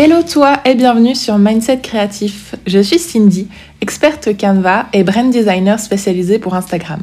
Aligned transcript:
Hello 0.00 0.22
toi 0.22 0.60
et 0.64 0.76
bienvenue 0.76 1.16
sur 1.16 1.38
Mindset 1.38 1.78
Créatif. 1.78 2.54
Je 2.68 2.78
suis 2.78 3.00
Cindy, 3.00 3.48
experte 3.80 4.28
Canva 4.38 4.86
et 4.92 5.02
brand 5.02 5.28
designer 5.28 5.80
spécialisée 5.80 6.38
pour 6.38 6.54
Instagram. 6.54 7.00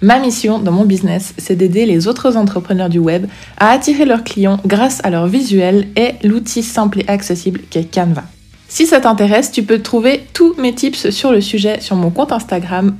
Ma 0.00 0.20
mission 0.20 0.60
dans 0.60 0.70
mon 0.70 0.84
business, 0.84 1.34
c'est 1.38 1.56
d'aider 1.56 1.86
les 1.86 2.06
autres 2.06 2.36
entrepreneurs 2.36 2.88
du 2.88 3.00
web 3.00 3.26
à 3.58 3.70
attirer 3.70 4.04
leurs 4.04 4.22
clients 4.22 4.60
grâce 4.64 5.00
à 5.02 5.10
leur 5.10 5.26
visuel 5.26 5.88
et 5.96 6.12
l'outil 6.22 6.62
simple 6.62 7.00
et 7.00 7.08
accessible 7.08 7.62
qu'est 7.68 7.92
Canva. 7.92 8.22
Si 8.68 8.86
ça 8.86 9.00
t'intéresse, 9.00 9.50
tu 9.50 9.64
peux 9.64 9.82
trouver 9.82 10.24
tous 10.32 10.54
mes 10.56 10.72
tips 10.72 11.10
sur 11.10 11.32
le 11.32 11.40
sujet 11.40 11.80
sur 11.80 11.96
mon 11.96 12.10
compte 12.10 12.30
Instagram 12.30 12.96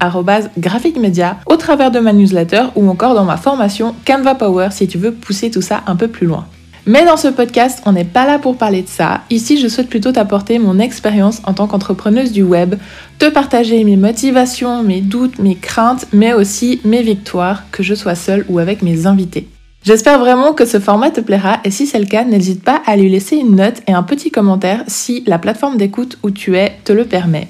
@graphicmedia, 0.58 1.36
au 1.46 1.54
travers 1.54 1.92
de 1.92 2.00
ma 2.00 2.12
newsletter 2.12 2.64
ou 2.74 2.90
encore 2.90 3.14
dans 3.14 3.24
ma 3.24 3.36
formation 3.36 3.94
Canva 4.04 4.34
Power 4.34 4.70
si 4.72 4.88
tu 4.88 4.98
veux 4.98 5.12
pousser 5.12 5.52
tout 5.52 5.62
ça 5.62 5.84
un 5.86 5.94
peu 5.94 6.08
plus 6.08 6.26
loin. 6.26 6.48
Mais 6.88 7.04
dans 7.04 7.16
ce 7.16 7.26
podcast, 7.26 7.82
on 7.84 7.92
n'est 7.92 8.04
pas 8.04 8.28
là 8.28 8.38
pour 8.38 8.56
parler 8.56 8.82
de 8.82 8.88
ça. 8.88 9.22
Ici, 9.28 9.58
je 9.58 9.66
souhaite 9.66 9.88
plutôt 9.88 10.12
t'apporter 10.12 10.60
mon 10.60 10.78
expérience 10.78 11.42
en 11.42 11.52
tant 11.52 11.66
qu'entrepreneuse 11.66 12.30
du 12.30 12.44
web, 12.44 12.76
te 13.18 13.28
partager 13.28 13.82
mes 13.82 13.96
motivations, 13.96 14.84
mes 14.84 15.00
doutes, 15.00 15.40
mes 15.40 15.56
craintes, 15.56 16.06
mais 16.12 16.32
aussi 16.32 16.80
mes 16.84 17.02
victoires, 17.02 17.64
que 17.72 17.82
je 17.82 17.94
sois 17.94 18.14
seule 18.14 18.46
ou 18.48 18.60
avec 18.60 18.82
mes 18.82 19.06
invités. 19.06 19.48
J'espère 19.82 20.20
vraiment 20.20 20.52
que 20.52 20.64
ce 20.64 20.78
format 20.78 21.10
te 21.10 21.20
plaira 21.20 21.58
et 21.64 21.72
si 21.72 21.88
c'est 21.88 21.98
le 21.98 22.06
cas, 22.06 22.24
n'hésite 22.24 22.62
pas 22.62 22.80
à 22.86 22.96
lui 22.96 23.08
laisser 23.08 23.34
une 23.34 23.56
note 23.56 23.82
et 23.88 23.92
un 23.92 24.04
petit 24.04 24.30
commentaire 24.30 24.84
si 24.86 25.24
la 25.26 25.38
plateforme 25.38 25.78
d'écoute 25.78 26.18
où 26.22 26.30
tu 26.30 26.56
es 26.56 26.72
te 26.84 26.92
le 26.92 27.04
permet. 27.04 27.48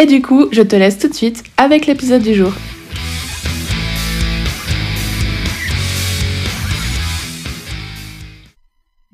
Et 0.00 0.06
du 0.06 0.22
coup, 0.22 0.46
je 0.52 0.62
te 0.62 0.76
laisse 0.76 0.98
tout 0.98 1.08
de 1.08 1.14
suite 1.14 1.42
avec 1.56 1.86
l'épisode 1.86 2.22
du 2.22 2.34
jour. 2.34 2.52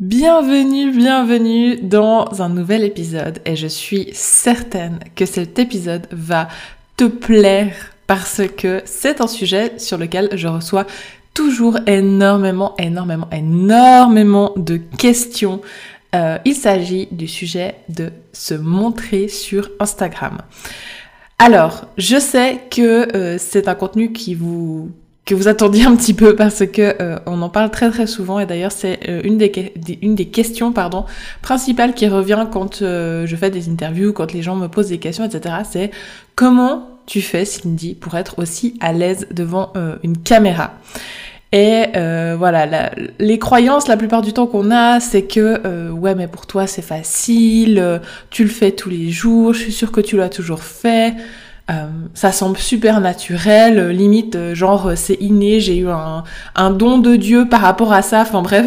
Bienvenue, 0.05 0.91
bienvenue 0.91 1.79
dans 1.79 2.43
un 2.43 2.51
nouvel 2.51 2.85
épisode 2.85 3.41
et 3.47 3.57
je 3.57 3.67
suis 3.67 4.11
certaine 4.13 4.99
que 5.17 5.25
cet 5.25 5.59
épisode 5.59 6.07
va 6.11 6.49
te 6.99 7.05
plaire 7.05 7.75
parce 8.07 8.43
que 8.55 8.83
c'est 8.85 9.23
un 9.23 9.27
sujet 9.27 9.79
sur 9.79 9.97
lequel 9.97 10.29
je 10.35 10.47
reçois 10.47 10.87
toujours 11.33 11.79
énormément, 11.87 12.75
énormément, 12.77 13.31
énormément 13.33 14.53
de 14.57 14.77
questions. 14.77 15.63
Euh, 16.15 16.37
il 16.45 16.55
s'agit 16.55 17.09
du 17.11 17.27
sujet 17.27 17.77
de 17.89 18.13
se 18.35 18.53
montrer 18.53 19.29
sur 19.29 19.71
Instagram. 19.81 20.37
Alors, 21.39 21.87
je 21.97 22.21
sais 22.21 22.61
que 22.71 23.17
euh, 23.17 23.39
c'est 23.39 23.69
un 23.69 23.75
contenu 23.75 24.13
qui 24.13 24.35
vous 24.35 24.91
que 25.25 25.35
vous 25.35 25.49
attendiez 25.49 25.85
un 25.85 25.97
petit 25.97 26.15
peu 26.15 26.37
parce 26.37 26.67
que 26.67 26.97
euh, 27.01 27.19
on 27.27 27.41
en 27.43 27.49
parle 27.49 27.71
très 27.71 27.91
très 27.91 28.07
souvent 28.07 28.39
et 28.39 28.47
d'ailleurs 28.47 28.73
c'est 28.73 29.01
euh, 29.09 29.23
une 29.25 29.39
des, 29.39 29.73
une 30.03 30.15
des 30.15 30.27
questions 30.27 30.73
pardon 30.73 31.05
principales 31.41 31.95
qui 31.95 32.09
revient 32.09 32.47
quand 32.53 32.83
euh, 32.83 33.27
je 33.27 33.37
fais 33.37 33.51
des 33.51 33.69
interviews, 33.69 34.13
quand 34.13 34.33
les 34.33 34.43
gens 34.43 34.57
me 34.57 34.69
posent 34.69 34.89
des 34.89 34.99
questions, 34.99 35.25
etc. 35.25 35.57
C'est 35.69 35.91
comment 36.35 36.89
tu 37.07 37.23
fais 37.23 37.45
Cindy 37.45 37.95
pour 37.95 38.17
être 38.17 38.39
aussi 38.39 38.77
à 38.81 38.93
l'aise 38.93 39.27
devant 39.31 39.73
une 40.03 40.17
caméra? 40.17 40.73
Et 41.53 41.85
voilà, 41.95 42.91
les 43.19 43.39
croyances 43.39 43.89
la 43.89 43.97
plupart 43.97 44.23
du 44.23 44.33
temps 44.33 44.47
qu'on 44.47 44.71
a, 44.71 45.01
c'est 45.01 45.23
que 45.23 45.91
ouais 45.91 46.15
mais 46.15 46.29
pour 46.29 46.47
toi 46.47 46.67
c'est 46.67 46.83
facile, 46.83 48.01
tu 48.31 48.43
le 48.43 48.51
fais 48.51 48.73
tous 48.73 48.89
les 48.89 49.11
jours, 49.11 49.53
je 49.53 49.61
suis 49.61 49.73
sûre 49.73 49.93
que 49.93 50.01
tu 50.01 50.17
l'as 50.17 50.31
toujours 50.31 50.63
fait. 50.63 51.15
Euh, 51.71 51.87
ça 52.13 52.31
semble 52.31 52.59
super 52.59 53.01
naturel, 53.01 53.79
euh, 53.79 53.91
limite 53.91 54.37
euh, 54.37 54.55
genre 54.55 54.93
c'est 54.97 55.15
inné, 55.15 55.61
j'ai 55.61 55.79
eu 55.79 55.89
un, 55.89 56.23
un, 56.57 56.71
don 56.71 56.99
de 56.99 57.17
Dieu 57.17 57.49
par 57.49 57.63
rapport 57.63 57.95
à 57.95 58.03
ça, 58.03 58.21
enfin 58.21 58.43
bref. 58.43 58.67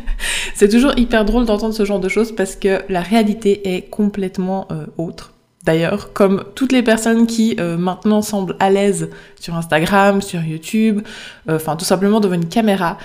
c'est 0.54 0.70
toujours 0.70 0.96
hyper 0.96 1.26
drôle 1.26 1.44
d'entendre 1.44 1.74
ce 1.74 1.84
genre 1.84 2.00
de 2.00 2.08
choses 2.08 2.34
parce 2.34 2.56
que 2.56 2.80
la 2.88 3.02
réalité 3.02 3.74
est 3.76 3.90
complètement 3.90 4.68
autre. 4.96 5.34
D'ailleurs, 5.64 6.14
comme 6.14 6.44
toutes 6.54 6.72
les 6.72 6.82
personnes 6.82 7.26
qui 7.26 7.56
maintenant 7.56 8.22
semblent 8.22 8.56
à 8.58 8.70
l'aise 8.70 9.10
sur 9.38 9.56
Instagram, 9.56 10.22
sur 10.22 10.42
YouTube, 10.42 11.02
enfin 11.48 11.76
tout 11.76 11.84
simplement 11.84 12.20
devant 12.20 12.34
une 12.34 12.48
caméra, 12.48 12.96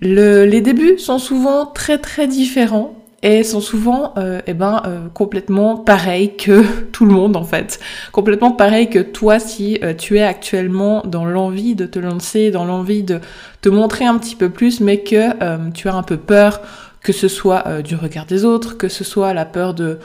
le, 0.00 0.44
les 0.44 0.60
débuts 0.60 0.98
sont 0.98 1.18
souvent 1.18 1.66
très 1.66 1.98
très 1.98 2.28
différents 2.28 2.97
et 3.22 3.42
sont 3.42 3.60
souvent 3.60 4.14
euh, 4.16 4.40
eh 4.46 4.54
ben, 4.54 4.82
euh, 4.86 5.08
complètement 5.12 5.76
pareils 5.76 6.36
que 6.36 6.64
tout 6.92 7.04
le 7.04 7.12
monde 7.12 7.36
en 7.36 7.44
fait. 7.44 7.80
Complètement 8.12 8.52
pareil 8.52 8.88
que 8.88 9.00
toi 9.00 9.38
si 9.38 9.78
euh, 9.82 9.94
tu 9.94 10.18
es 10.18 10.22
actuellement 10.22 11.02
dans 11.04 11.24
l'envie 11.24 11.74
de 11.74 11.86
te 11.86 11.98
lancer, 11.98 12.50
dans 12.50 12.64
l'envie 12.64 13.02
de 13.02 13.20
te 13.60 13.68
montrer 13.68 14.04
un 14.04 14.18
petit 14.18 14.36
peu 14.36 14.50
plus, 14.50 14.80
mais 14.80 15.02
que 15.02 15.42
euh, 15.42 15.70
tu 15.74 15.88
as 15.88 15.94
un 15.94 16.02
peu 16.02 16.16
peur 16.16 16.60
que 17.02 17.12
ce 17.12 17.28
soit 17.28 17.80
du 17.82 17.94
regard 17.94 18.26
des 18.26 18.44
autres, 18.44 18.76
que 18.76 18.88
ce 18.88 19.04
soit 19.04 19.32
la 19.32 19.44
peur 19.44 19.72
de... 19.72 19.98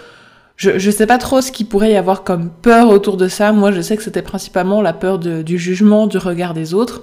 Je, 0.56 0.78
je 0.78 0.92
sais 0.92 1.08
pas 1.08 1.18
trop 1.18 1.42
ce 1.42 1.52
qu'il 1.52 1.66
pourrait 1.66 1.92
y 1.92 1.96
avoir 1.96 2.24
comme 2.24 2.52
peur 2.52 2.90
autour 2.90 3.18
de 3.18 3.28
ça. 3.28 3.52
Moi 3.52 3.72
je 3.72 3.82
sais 3.82 3.98
que 3.98 4.04
c'était 4.04 4.22
principalement 4.22 4.82
la 4.82 4.94
peur 4.94 5.18
du 5.18 5.58
jugement, 5.58 6.06
du 6.06 6.20
regard 6.20 6.54
des 6.54 6.74
autres. 6.74 7.02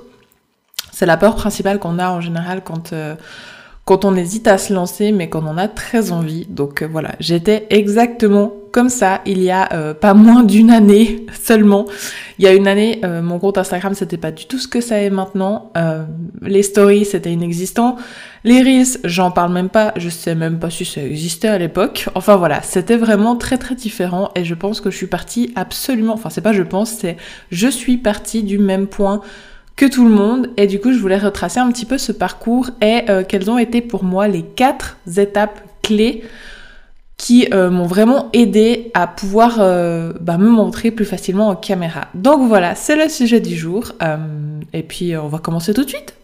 C'est 0.93 1.07
la 1.07 1.17
peur 1.17 1.35
principale 1.35 1.81
qu'on 1.81 1.99
a 1.99 2.09
en 2.09 2.21
général 2.21 2.63
quand 2.65 2.95
quand 3.85 4.05
on 4.05 4.15
hésite 4.15 4.47
à 4.47 4.59
se 4.59 4.73
lancer, 4.73 5.11
mais 5.11 5.29
quand 5.29 5.45
on 5.47 5.57
a 5.57 5.67
très 5.67 6.13
envie. 6.13 6.47
Donc 6.49 6.83
euh, 6.83 6.89
voilà, 6.91 7.13
j'étais 7.19 7.67
exactement 7.71 8.53
comme 8.73 8.89
ça 8.89 9.21
il 9.27 9.43
y 9.43 9.51
a 9.51 9.73
euh, 9.73 9.95
pas 9.95 10.15
moins 10.15 10.45
d'une 10.45 10.71
année 10.71 11.27
seulement. 11.43 11.87
Il 12.39 12.45
y 12.45 12.49
a 12.49 12.53
une 12.53 12.69
année, 12.69 13.01
euh, 13.05 13.21
mon 13.21 13.39
compte 13.41 13.59
Instagram 13.59 13.95
c'était 13.95 14.17
pas 14.17 14.31
du 14.31 14.47
tout 14.47 14.59
ce 14.59 14.69
que 14.69 14.81
ça 14.81 14.99
est 15.01 15.11
maintenant. 15.11 15.73
les 16.43 16.63
stories 16.63 17.05
c'était 17.05 17.33
inexistant. 17.33 17.97
Les 18.45 18.63
reels, 18.63 18.99
j'en 19.05 19.31
parle 19.31 19.53
même 19.53 19.69
pas. 19.69 19.93
Je 19.97 20.09
sais 20.09 20.35
même 20.35 20.59
pas 20.59 20.71
si 20.71 20.85
ça 20.85 21.03
existait 21.03 21.49
à 21.49 21.59
l'époque. 21.59 22.09
Enfin 22.15 22.37
voilà, 22.37 22.63
c'était 22.63 22.97
vraiment 22.97 23.37
très 23.37 23.59
très 23.59 23.75
différent 23.75 24.31
et 24.37 24.45
je 24.45 24.55
pense 24.55 24.81
que 24.81 24.91
je 24.91 24.97
suis 24.97 25.09
partie 25.09 25.53
absolument. 25.57 26.15
Enfin 26.15 26.31
c'est 26.31 26.41
pas 26.41 26.53
je 26.53 26.63
pense, 26.63 26.91
c'est 26.91 27.17
je 27.51 27.67
suis 27.67 27.97
partie 27.97 28.43
du 28.43 28.59
même 28.59 28.87
point 28.87 29.21
que 29.81 29.87
tout 29.87 30.05
le 30.05 30.11
monde. 30.11 30.51
Et 30.59 30.67
du 30.67 30.79
coup, 30.79 30.93
je 30.93 30.99
voulais 30.99 31.17
retracer 31.17 31.59
un 31.59 31.73
petit 31.73 31.87
peu 31.87 31.97
ce 31.97 32.13
parcours 32.13 32.69
et 32.83 33.05
euh, 33.09 33.25
quelles 33.27 33.51
ont 33.51 33.57
été 33.57 33.81
pour 33.81 34.05
moi 34.05 34.29
les 34.29 34.43
quatre 34.43 34.99
étapes 35.17 35.59
clés 35.83 36.23
qui 37.17 37.49
euh, 37.55 37.71
m'ont 37.71 37.87
vraiment 37.87 38.29
aidé 38.35 38.91
à 38.93 39.07
pouvoir 39.07 39.57
euh, 39.61 40.13
bah, 40.21 40.37
me 40.37 40.51
montrer 40.51 40.91
plus 40.91 41.07
facilement 41.07 41.49
en 41.49 41.57
caméra. 41.57 42.09
Donc 42.13 42.47
voilà, 42.47 42.75
c'est 42.75 42.95
le 42.95 43.09
sujet 43.09 43.41
du 43.41 43.57
jour. 43.57 43.93
et 44.75 44.83
puis, 44.83 45.17
on 45.17 45.29
va 45.29 45.39
commencer 45.39 45.73
tout 45.73 45.85
de 45.85 45.89
suite. 45.89 46.15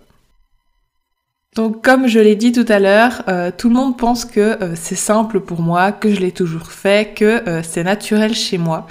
Donc 1.54 1.82
comme 1.82 2.06
je 2.06 2.18
l'ai 2.20 2.36
dit 2.36 2.52
tout 2.52 2.66
à 2.68 2.78
l'heure, 2.78 3.24
tout 3.56 3.70
le 3.70 3.74
monde 3.74 3.96
pense 3.96 4.26
que 4.26 4.58
c'est 4.74 4.94
simple 4.94 5.40
pour 5.40 5.62
moi, 5.62 5.90
que 5.90 6.12
je 6.12 6.20
l'ai 6.20 6.32
toujours 6.32 6.70
fait, 6.70 7.14
que 7.14 7.42
c'est 7.62 7.84
naturel 7.84 8.34
chez 8.34 8.58
moi. 8.58 8.86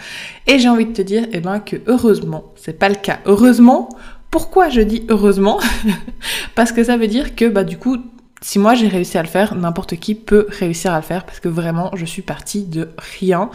Et 0.48 0.58
j'ai 0.58 0.68
envie 0.68 0.88
de 0.88 0.94
te 0.94 1.04
dire 1.04 1.28
eh 1.32 1.42
ben, 1.42 1.60
que 1.60 1.76
heureusement, 1.86 2.46
c'est 2.56 2.80
pas 2.80 2.90
le 2.90 2.96
cas. 2.96 3.20
Heureusement, 3.28 3.90
pourquoi 4.36 4.68
je 4.68 4.82
dis 4.82 5.06
heureusement 5.08 5.62
Parce 6.56 6.74
que 6.74 6.84
ça 6.84 6.98
veut 6.98 7.08
dire 7.08 7.36
que 7.36 7.46
bah 7.46 7.64
du 7.64 7.78
coup, 7.78 8.00
si 8.42 8.60
moi 8.60 8.76
j'ai 8.76 8.90
réussi 8.90 9.18
à 9.18 9.22
le 9.22 9.30
faire, 9.30 9.56
n'importe 9.56 9.96
qui 9.96 10.14
peut 10.14 10.48
réussir 10.50 10.92
à 10.92 10.98
le 10.98 11.04
faire 11.04 11.26
parce 11.26 11.40
que 11.40 11.48
vraiment 11.48 11.90
je 11.94 12.04
suis 12.04 12.22
partie 12.22 12.64
de 12.64 12.90
rien 13.18 13.50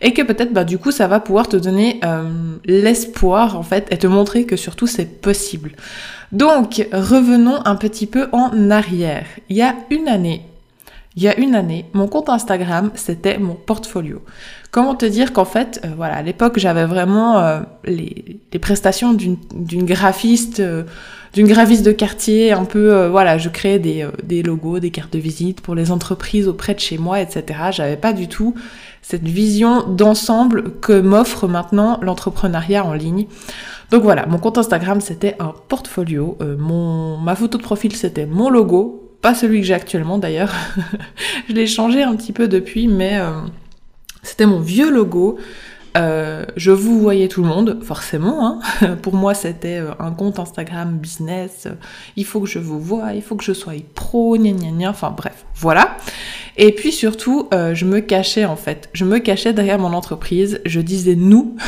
et 0.00 0.14
que 0.14 0.22
peut-être 0.22 0.54
bah 0.54 0.64
du 0.64 0.78
coup 0.78 0.90
ça 0.90 1.06
va 1.06 1.20
pouvoir 1.20 1.48
te 1.48 1.58
donner 1.58 2.00
euh, 2.06 2.56
l'espoir 2.64 3.58
en 3.58 3.62
fait 3.62 3.86
et 3.90 3.98
te 3.98 4.06
montrer 4.06 4.46
que 4.46 4.56
surtout 4.56 4.86
c'est 4.86 5.20
possible. 5.20 5.72
Donc 6.32 6.88
revenons 6.94 7.60
un 7.66 7.76
petit 7.76 8.06
peu 8.06 8.28
en 8.32 8.70
arrière. 8.70 9.26
Il 9.50 9.58
y 9.58 9.62
a 9.62 9.74
une 9.90 10.08
année, 10.08 10.46
il 11.16 11.22
y 11.22 11.28
a 11.28 11.38
une 11.38 11.54
année, 11.54 11.86
mon 11.92 12.08
compte 12.08 12.28
Instagram 12.28 12.90
c'était 12.94 13.38
mon 13.38 13.54
portfolio. 13.54 14.22
Comment 14.72 14.94
te 14.94 15.04
dire 15.04 15.34
qu'en 15.34 15.44
fait, 15.44 15.82
euh, 15.84 15.88
voilà, 15.94 16.14
à 16.14 16.22
l'époque, 16.22 16.54
j'avais 16.56 16.86
vraiment 16.86 17.38
euh, 17.40 17.60
les, 17.84 18.40
prestations 18.58 19.12
d'une 19.12 19.84
graphiste, 19.84 20.60
euh, 20.60 20.84
d'une 21.34 21.46
graphiste 21.46 21.84
de 21.84 21.92
quartier, 21.92 22.52
un 22.52 22.64
peu, 22.64 23.06
voilà, 23.08 23.36
je 23.36 23.50
créais 23.50 23.78
des, 23.78 24.08
des, 24.24 24.42
logos, 24.42 24.78
des 24.78 24.90
cartes 24.90 25.12
de 25.12 25.18
visite 25.18 25.60
pour 25.60 25.74
les 25.74 25.90
entreprises 25.90 26.48
auprès 26.48 26.72
de 26.72 26.80
chez 26.80 26.96
moi, 26.96 27.20
etc. 27.20 27.44
J'avais 27.70 27.98
pas 27.98 28.14
du 28.14 28.28
tout 28.28 28.54
cette 29.02 29.24
vision 29.24 29.86
d'ensemble 29.86 30.78
que 30.80 30.98
m'offre 30.98 31.46
maintenant 31.48 31.98
l'entrepreneuriat 32.00 32.82
en 32.82 32.94
ligne. 32.94 33.26
Donc 33.90 34.02
voilà, 34.04 34.24
mon 34.24 34.38
compte 34.38 34.56
Instagram 34.56 35.02
c'était 35.02 35.36
un 35.38 35.52
portfolio, 35.68 36.38
mon, 36.58 37.18
ma 37.18 37.34
photo 37.34 37.58
de 37.58 37.62
profil 37.62 37.94
c'était 37.94 38.24
mon 38.24 38.48
logo, 38.48 39.01
pas 39.22 39.34
celui 39.34 39.60
que 39.60 39.66
j'ai 39.66 39.74
actuellement 39.74 40.18
d'ailleurs. 40.18 40.52
je 41.48 41.54
l'ai 41.54 41.66
changé 41.66 42.02
un 42.02 42.14
petit 42.16 42.32
peu 42.32 42.48
depuis, 42.48 42.88
mais 42.88 43.18
c'était 44.22 44.46
mon 44.46 44.60
vieux 44.60 44.90
logo. 44.90 45.38
Euh, 45.96 46.46
je 46.56 46.70
vous 46.70 47.00
voyais 47.00 47.28
tout 47.28 47.42
le 47.42 47.48
monde, 47.48 47.78
forcément. 47.82 48.60
Hein. 48.80 48.96
Pour 49.02 49.14
moi, 49.14 49.34
c'était 49.34 49.78
euh, 49.78 49.92
un 49.98 50.12
compte 50.12 50.38
Instagram 50.38 50.98
business. 50.98 51.68
Il 52.16 52.24
faut 52.24 52.40
que 52.40 52.48
je 52.48 52.58
vous 52.58 52.80
voie, 52.80 53.12
il 53.12 53.22
faut 53.22 53.36
que 53.36 53.44
je 53.44 53.52
sois 53.52 53.74
pro, 53.94 54.36
gna 54.36 54.52
gna 54.52 54.70
gna. 54.70 54.90
Enfin 54.90 55.10
bref, 55.10 55.44
voilà. 55.54 55.96
Et 56.56 56.72
puis 56.72 56.92
surtout, 56.92 57.48
euh, 57.52 57.74
je 57.74 57.84
me 57.84 58.00
cachais 58.00 58.44
en 58.44 58.56
fait. 58.56 58.88
Je 58.92 59.04
me 59.04 59.18
cachais 59.18 59.52
derrière 59.52 59.78
mon 59.78 59.92
entreprise. 59.92 60.60
Je 60.64 60.80
disais 60.80 61.14
nous. 61.14 61.56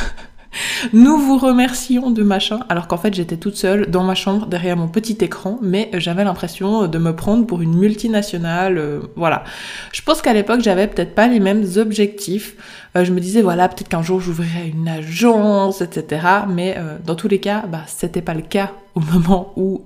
Nous 0.92 1.18
vous 1.18 1.38
remercions 1.38 2.10
de 2.10 2.22
machin, 2.22 2.60
alors 2.68 2.88
qu'en 2.88 2.96
fait 2.96 3.14
j'étais 3.14 3.36
toute 3.36 3.56
seule 3.56 3.90
dans 3.90 4.02
ma 4.02 4.14
chambre 4.14 4.46
derrière 4.46 4.76
mon 4.76 4.88
petit 4.88 5.18
écran, 5.20 5.58
mais 5.62 5.90
j'avais 5.94 6.24
l'impression 6.24 6.86
de 6.86 6.98
me 6.98 7.14
prendre 7.14 7.46
pour 7.46 7.62
une 7.62 7.74
multinationale, 7.74 8.78
euh, 8.78 9.00
voilà. 9.16 9.44
Je 9.92 10.02
pense 10.02 10.22
qu'à 10.22 10.32
l'époque 10.32 10.60
j'avais 10.60 10.86
peut-être 10.86 11.14
pas 11.14 11.28
les 11.28 11.40
mêmes 11.40 11.64
objectifs. 11.76 12.56
Euh, 12.96 13.04
je 13.04 13.12
me 13.12 13.20
disais 13.20 13.42
voilà 13.42 13.68
peut-être 13.68 13.88
qu'un 13.88 14.02
jour 14.02 14.20
j'ouvrirai 14.20 14.68
une 14.68 14.88
agence, 14.88 15.80
etc. 15.80 16.26
Mais 16.48 16.74
euh, 16.78 16.98
dans 17.04 17.14
tous 17.14 17.28
les 17.28 17.40
cas, 17.40 17.64
bah 17.66 17.82
c'était 17.86 18.22
pas 18.22 18.34
le 18.34 18.42
cas 18.42 18.72
au 18.94 19.00
moment 19.00 19.52
où 19.56 19.82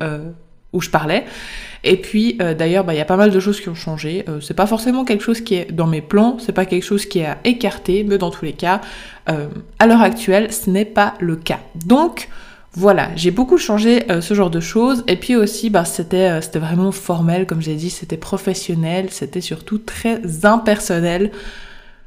où 0.73 0.81
je 0.81 0.91
parlais. 0.91 1.25
Et 1.85 1.97
puis 1.97 2.37
euh, 2.41 2.55
d'ailleurs, 2.55 2.85
bah, 2.85 2.95
il 2.95 2.99
y 2.99 3.01
a 3.01 3.07
pas 3.07 3.17
mal 3.17 3.31
de 3.31 3.41
choses 3.41 3.61
qui 3.61 3.69
ont 3.69 3.75
changé. 3.75 4.25
Euh, 4.29 4.41
c'est 4.41 4.55
pas 4.55 4.67
forcément 4.67 5.05
quelque 5.05 5.25
chose 5.25 5.41
qui 5.41 5.55
est 5.55 5.73
dans 5.73 5.87
mes 5.87 6.01
plans, 6.01 6.37
c'est 6.39 6.53
pas 6.53 6.67
quelque 6.67 6.85
chose 6.85 7.07
qui 7.07 7.21
est 7.21 7.27
à 7.27 7.39
écarter, 7.45 8.05
mais 8.05 8.19
dans 8.19 8.31
tous 8.31 8.45
les 8.45 8.53
cas, 8.53 8.81
euh, 9.29 9.49
à 9.79 9.87
l'heure 9.87 10.03
actuelle, 10.03 10.53
ce 10.53 10.71
n'est 10.71 10.85
pas 10.85 11.15
le 11.21 11.37
cas. 11.37 11.61
Donc 11.75 12.29
voilà, 12.73 13.11
j'ai 13.17 13.31
beaucoup 13.31 13.59
changé 13.59 14.05
ce 14.21 14.35
genre 14.35 14.51
de 14.51 14.61
choses. 14.61 15.03
Et 15.09 15.17
puis 15.17 15.35
aussi, 15.35 15.71
bah, 15.71 15.85
c'était 15.85 16.41
c'était 16.43 16.59
vraiment 16.59 16.93
formel, 16.93 17.47
comme 17.47 17.63
j'ai 17.63 17.75
dit, 17.75 17.91
c'était 17.91 18.19
professionnel, 18.19 19.09
c'était 19.11 19.41
surtout 19.41 19.79
très 19.79 20.45
impersonnel. 20.45 21.33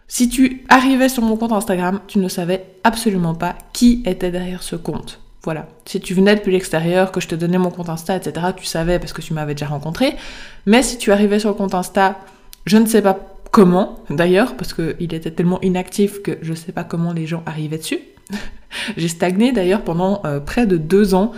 Si 0.07 0.29
tu 0.29 0.63
arrivais 0.69 1.09
sur 1.09 1.23
mon 1.23 1.35
compte 1.35 1.51
Instagram, 1.51 1.99
tu 2.07 2.19
ne 2.19 2.27
savais 2.27 2.65
absolument 2.83 3.33
pas 3.33 3.55
qui 3.73 4.03
était 4.05 4.31
derrière 4.31 4.61
ce 4.61 4.75
compte. 4.75 5.19
Voilà. 5.43 5.67
Si 5.85 5.99
tu 5.99 6.13
venais 6.13 6.35
depuis 6.35 6.51
l'extérieur, 6.51 7.11
que 7.11 7.19
je 7.19 7.27
te 7.27 7.35
donnais 7.35 7.57
mon 7.57 7.71
compte 7.71 7.89
Insta, 7.89 8.15
etc., 8.15 8.47
tu 8.55 8.65
savais 8.65 8.99
parce 8.99 9.13
que 9.13 9.21
tu 9.21 9.33
m'avais 9.33 9.55
déjà 9.55 9.67
rencontré. 9.67 10.15
Mais 10.65 10.83
si 10.83 10.97
tu 10.97 11.11
arrivais 11.11 11.39
sur 11.39 11.49
le 11.49 11.55
compte 11.55 11.73
Insta, 11.73 12.19
je 12.65 12.77
ne 12.77 12.85
sais 12.85 13.01
pas 13.01 13.17
comment, 13.49 13.99
d'ailleurs, 14.09 14.55
parce 14.55 14.73
qu'il 14.73 15.13
était 15.13 15.31
tellement 15.31 15.59
inactif 15.61 16.21
que 16.21 16.37
je 16.41 16.51
ne 16.51 16.55
sais 16.55 16.71
pas 16.71 16.83
comment 16.83 17.11
les 17.11 17.27
gens 17.27 17.43
arrivaient 17.45 17.79
dessus. 17.79 17.99
J'ai 18.97 19.07
stagné 19.07 19.51
d'ailleurs 19.51 19.81
pendant 19.81 20.21
euh, 20.25 20.39
près 20.39 20.65
de 20.65 20.77
deux 20.77 21.13
ans 21.13 21.33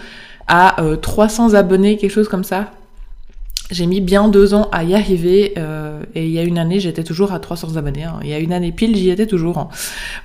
à 0.47 0.75
300 1.01 1.53
euh, 1.53 1.57
abonnés, 1.57 1.97
quelque 1.97 2.11
chose 2.11 2.27
comme 2.27 2.43
ça. 2.43 2.71
J'ai 3.71 3.85
mis 3.85 4.01
bien 4.01 4.27
deux 4.27 4.53
ans 4.53 4.67
à 4.71 4.83
y 4.83 4.93
arriver 4.93 5.53
euh, 5.57 6.03
et 6.13 6.25
il 6.25 6.31
y 6.31 6.37
a 6.37 6.43
une 6.43 6.59
année 6.59 6.79
j'étais 6.79 7.03
toujours 7.03 7.31
à 7.31 7.39
300 7.39 7.77
abonnés. 7.77 8.03
Hein. 8.03 8.19
Il 8.21 8.29
y 8.29 8.33
a 8.33 8.39
une 8.39 8.53
année 8.53 8.71
pile 8.71 8.95
j'y 8.95 9.09
étais 9.09 9.25
toujours. 9.25 9.57
Hein. 9.57 9.69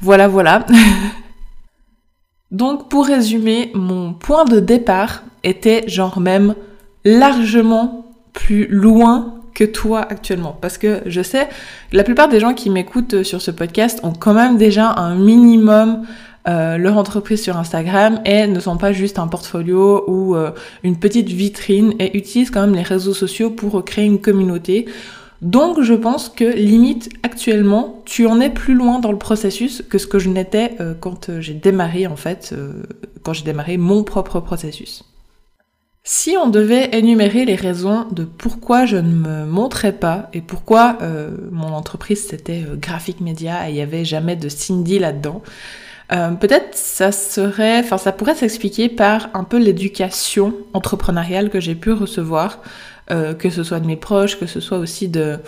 Voilà, 0.01 0.29
voilà. 0.29 0.67
Donc 2.51 2.89
pour 2.89 3.07
résumer, 3.07 3.71
mon 3.75 4.15
point 4.15 4.45
de 4.45 4.61
départ 4.61 5.23
était 5.45 5.87
genre 5.87 6.21
même 6.21 6.55
largement 7.05 8.07
plus 8.33 8.67
loin 8.69 9.35
que 9.55 9.65
toi 9.65 10.01
actuellement. 10.01 10.57
Parce 10.61 10.79
que 10.79 11.03
je 11.07 11.21
sais, 11.21 11.49
la 11.93 12.05
plupart 12.05 12.29
des 12.29 12.41
gens 12.41 12.55
qui 12.55 12.71
m'écoutent 12.71 13.23
sur 13.23 13.43
ce 13.43 13.51
podcast 13.51 14.01
ont 14.03 14.13
quand 14.13 14.35
même 14.35 14.57
déjà 14.57 14.93
un 14.93 15.15
minimum 15.15 16.07
euh, 16.49 16.79
leur 16.79 16.97
entreprise 16.97 17.43
sur 17.43 17.59
Instagram 17.59 18.21
et 18.25 18.47
ne 18.47 18.61
sont 18.61 18.79
pas 18.79 18.93
juste 18.93 19.19
un 19.19 19.27
portfolio 19.27 20.05
ou 20.07 20.35
euh, 20.35 20.53
une 20.85 20.97
petite 20.97 21.29
vitrine 21.29 21.93
et 21.99 22.17
utilisent 22.17 22.51
quand 22.51 22.63
même 22.63 22.75
les 22.75 22.83
réseaux 22.83 23.13
sociaux 23.13 23.51
pour 23.51 23.85
créer 23.85 24.07
une 24.07 24.21
communauté 24.21 24.87
donc 25.41 25.83
je 25.83 25.95
pense 25.95 26.29
que 26.29 26.45
limite 26.45 27.11
actuellement, 27.23 28.03
tu 28.05 28.27
en 28.27 28.41
es 28.41 28.51
plus 28.51 28.75
loin 28.75 28.99
dans 28.99 29.13
le 29.13 29.19
processus 29.19 29.83
que 29.89 29.99
ce 29.99 30.07
que 30.07 30.19
je 30.19 30.29
n'étais 30.29 30.73
euh, 30.81 30.95
quand 30.99 31.29
euh, 31.29 31.41
j'ai 31.41 31.55
démarré 31.55 32.07
en 32.09 32.17
fait, 32.17 32.51
euh, 32.53 32.83
quand 33.23 33.33
j'ai 33.33 33.45
démarré 33.45 33.77
mon 33.77 34.03
propre 34.03 34.41
processus. 34.41 35.05
Si 36.03 36.37
on 36.43 36.49
devait 36.49 36.89
énumérer 36.93 37.45
les 37.45 37.55
raisons 37.55 38.07
de 38.11 38.25
pourquoi 38.25 38.87
je 38.87 38.97
ne 38.97 39.13
me 39.13 39.45
montrais 39.45 39.93
pas 39.93 40.31
et 40.33 40.41
pourquoi 40.41 40.97
mon 41.53 41.67
entreprise 41.75 42.27
c'était 42.27 42.65
graphique 42.77 43.21
média 43.21 43.69
et 43.69 43.73
il 43.73 43.75
n'y 43.75 43.83
avait 43.83 44.07
jamais 44.07 44.35
de 44.35 44.49
Cindy 44.49 44.99
là-dedans, 44.99 45.43
peut-être 46.09 46.75
ça 46.75 47.13
serait, 47.13 47.81
enfin 47.81 47.99
ça 47.99 48.13
pourrait 48.13 48.37
s'expliquer 48.37 48.89
par 48.89 49.29
un 49.35 49.45
peu 49.45 49.59
l'éducation 49.59 50.55
entrepreneuriale 50.73 51.51
que 51.51 51.61
j'ai 51.61 51.75
pu 51.75 51.93
recevoir 51.93 52.63
euh, 53.11 53.35
que 53.35 53.51
ce 53.51 53.63
soit 53.63 53.81
de 53.81 53.87
mes 53.87 53.97
proches, 53.97 54.39
que 54.39 54.47
ce 54.47 54.61
soit 54.61 54.79
aussi 54.79 55.09
de, 55.09 55.39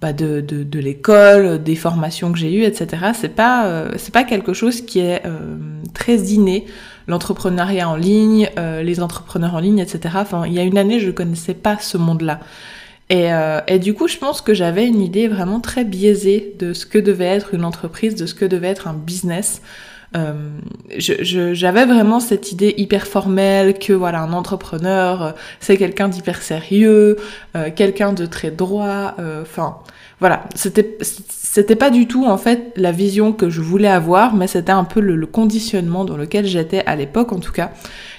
bah 0.00 0.12
de, 0.12 0.40
de, 0.40 0.62
de 0.62 0.78
l'école, 0.78 1.62
des 1.62 1.76
formations 1.76 2.32
que 2.32 2.38
j'ai 2.38 2.52
eues, 2.54 2.64
etc. 2.64 3.12
C'est 3.14 3.34
pas, 3.34 3.66
euh, 3.66 3.92
c'est 3.96 4.12
pas 4.12 4.24
quelque 4.24 4.52
chose 4.52 4.82
qui 4.82 5.00
est 5.00 5.22
euh, 5.24 5.56
très 5.94 6.16
inné. 6.16 6.66
L'entrepreneuriat 7.08 7.88
en 7.88 7.94
ligne, 7.94 8.50
les 8.56 9.00
entrepreneurs 9.00 9.54
en 9.54 9.60
ligne, 9.60 9.78
etc. 9.78 10.16
Enfin, 10.16 10.44
il 10.44 10.52
y 10.52 10.58
a 10.58 10.64
une 10.64 10.76
année, 10.76 10.98
je 10.98 11.12
connaissais 11.12 11.54
pas 11.54 11.78
ce 11.78 11.96
monde-là. 11.96 12.40
Et, 13.10 13.28
et, 13.68 13.78
du 13.78 13.94
coup, 13.94 14.08
je 14.08 14.16
pense 14.16 14.40
que 14.40 14.54
j'avais 14.54 14.88
une 14.88 15.00
idée 15.00 15.28
vraiment 15.28 15.60
très 15.60 15.84
biaisée 15.84 16.56
de 16.58 16.72
ce 16.72 16.84
que 16.84 16.98
devait 16.98 17.26
être 17.26 17.54
une 17.54 17.64
entreprise, 17.64 18.16
de 18.16 18.26
ce 18.26 18.34
que 18.34 18.44
devait 18.44 18.66
être 18.66 18.88
un 18.88 18.92
business. 18.92 19.62
Euh, 20.16 20.32
j'avais 20.98 21.84
vraiment 21.84 22.20
cette 22.20 22.52
idée 22.52 22.74
hyper 22.78 23.06
formelle 23.06 23.78
que 23.78 23.92
voilà 23.92 24.20
un 24.20 24.32
entrepreneur 24.32 25.22
euh, 25.22 25.30
c'est 25.60 25.76
quelqu'un 25.76 26.08
d'hyper 26.08 26.40
sérieux, 26.42 27.16
euh, 27.54 27.70
quelqu'un 27.74 28.12
de 28.12 28.24
très 28.24 28.50
droit, 28.50 29.14
enfin 29.42 29.78
voilà 30.20 30.44
c'était 30.54 30.96
c'était 31.28 31.76
pas 31.76 31.90
du 31.90 32.06
tout 32.06 32.24
en 32.24 32.38
fait 32.38 32.72
la 32.76 32.92
vision 32.92 33.32
que 33.32 33.50
je 33.50 33.60
voulais 33.60 33.88
avoir, 33.88 34.34
mais 34.34 34.46
c'était 34.46 34.72
un 34.72 34.84
peu 34.84 35.00
le, 35.00 35.16
le 35.16 35.26
conditionnement 35.26 36.04
dans 36.04 36.16
lequel 36.16 36.46
j'étais 36.46 36.82
à 36.86 36.96
l'époque 36.96 37.32
en 37.32 37.40
tout 37.40 37.52
cas. 37.52 37.72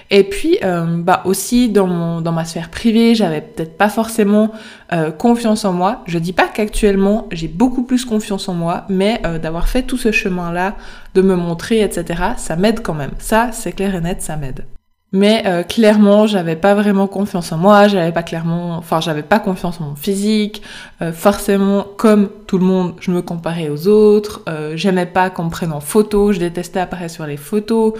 Et 0.09 0.23
puis, 0.23 0.57
euh, 0.63 0.85
bah 1.01 1.21
aussi 1.25 1.69
dans 1.69 1.87
mon 1.87 2.21
dans 2.21 2.31
ma 2.31 2.45
sphère 2.45 2.69
privée, 2.69 3.13
j'avais 3.13 3.41
peut-être 3.41 3.77
pas 3.77 3.89
forcément 3.89 4.51
euh, 4.93 5.11
confiance 5.11 5.65
en 5.65 5.73
moi. 5.73 6.03
Je 6.05 6.17
dis 6.17 6.33
pas 6.33 6.47
qu'actuellement 6.47 7.27
j'ai 7.31 7.47
beaucoup 7.49 7.83
plus 7.83 8.05
confiance 8.05 8.47
en 8.47 8.53
moi, 8.53 8.85
mais 8.89 9.21
euh, 9.25 9.37
d'avoir 9.37 9.67
fait 9.67 9.83
tout 9.83 9.97
ce 9.97 10.11
chemin-là, 10.11 10.75
de 11.13 11.21
me 11.21 11.35
montrer, 11.35 11.81
etc. 11.81 12.23
Ça 12.37 12.55
m'aide 12.55 12.81
quand 12.81 12.93
même. 12.93 13.11
Ça, 13.19 13.49
c'est 13.51 13.73
clair 13.73 13.95
et 13.95 14.01
net, 14.01 14.21
ça 14.21 14.37
m'aide. 14.37 14.65
Mais 15.13 15.43
euh, 15.45 15.63
clairement, 15.63 16.27
j'avais 16.27 16.57
pas 16.57 16.75
vraiment 16.75 17.07
confiance 17.07 17.53
en 17.53 17.57
moi, 17.57 17.87
j'avais 17.87 18.11
pas 18.11 18.23
clairement, 18.23 18.75
enfin, 18.75 18.99
j'avais 18.99 19.23
pas 19.23 19.39
confiance 19.39 19.79
en 19.79 19.85
mon 19.85 19.95
physique. 19.95 20.61
Euh, 21.01 21.13
forcément, 21.13 21.85
comme 21.95 22.29
tout 22.45 22.57
le 22.57 22.65
monde, 22.65 22.93
je 22.99 23.11
me 23.11 23.21
comparais 23.21 23.69
aux 23.69 23.87
autres. 23.87 24.41
Euh, 24.49 24.73
j'aimais 24.75 25.05
pas 25.05 25.29
qu'on 25.29 25.45
me 25.45 25.49
prenne 25.49 25.71
en 25.71 25.79
photo, 25.79 26.33
je 26.33 26.39
détestais 26.39 26.81
apparaître 26.81 27.13
sur 27.13 27.25
les 27.25 27.37
photos. 27.37 27.93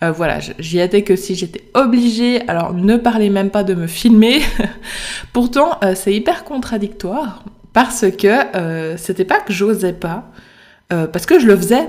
voilà, 0.00 0.38
j'y 0.58 0.78
étais 0.78 1.02
que 1.02 1.16
si 1.16 1.34
j'étais 1.34 1.64
obligée. 1.74 2.48
Alors, 2.48 2.74
ne 2.74 2.96
parlez 2.96 3.28
même 3.28 3.50
pas 3.50 3.64
de 3.64 3.74
me 3.74 3.88
filmer. 3.88 4.40
Pourtant, 5.32 5.80
c'est 5.94 6.14
hyper 6.14 6.44
contradictoire 6.44 7.42
parce 7.72 8.04
que 8.10 8.96
c'était 8.96 9.24
pas 9.24 9.40
que 9.40 9.52
j'osais 9.52 9.92
pas. 9.92 10.24
Euh, 10.92 11.06
parce 11.06 11.24
que 11.24 11.38
je 11.38 11.46
le 11.46 11.56
faisais, 11.56 11.88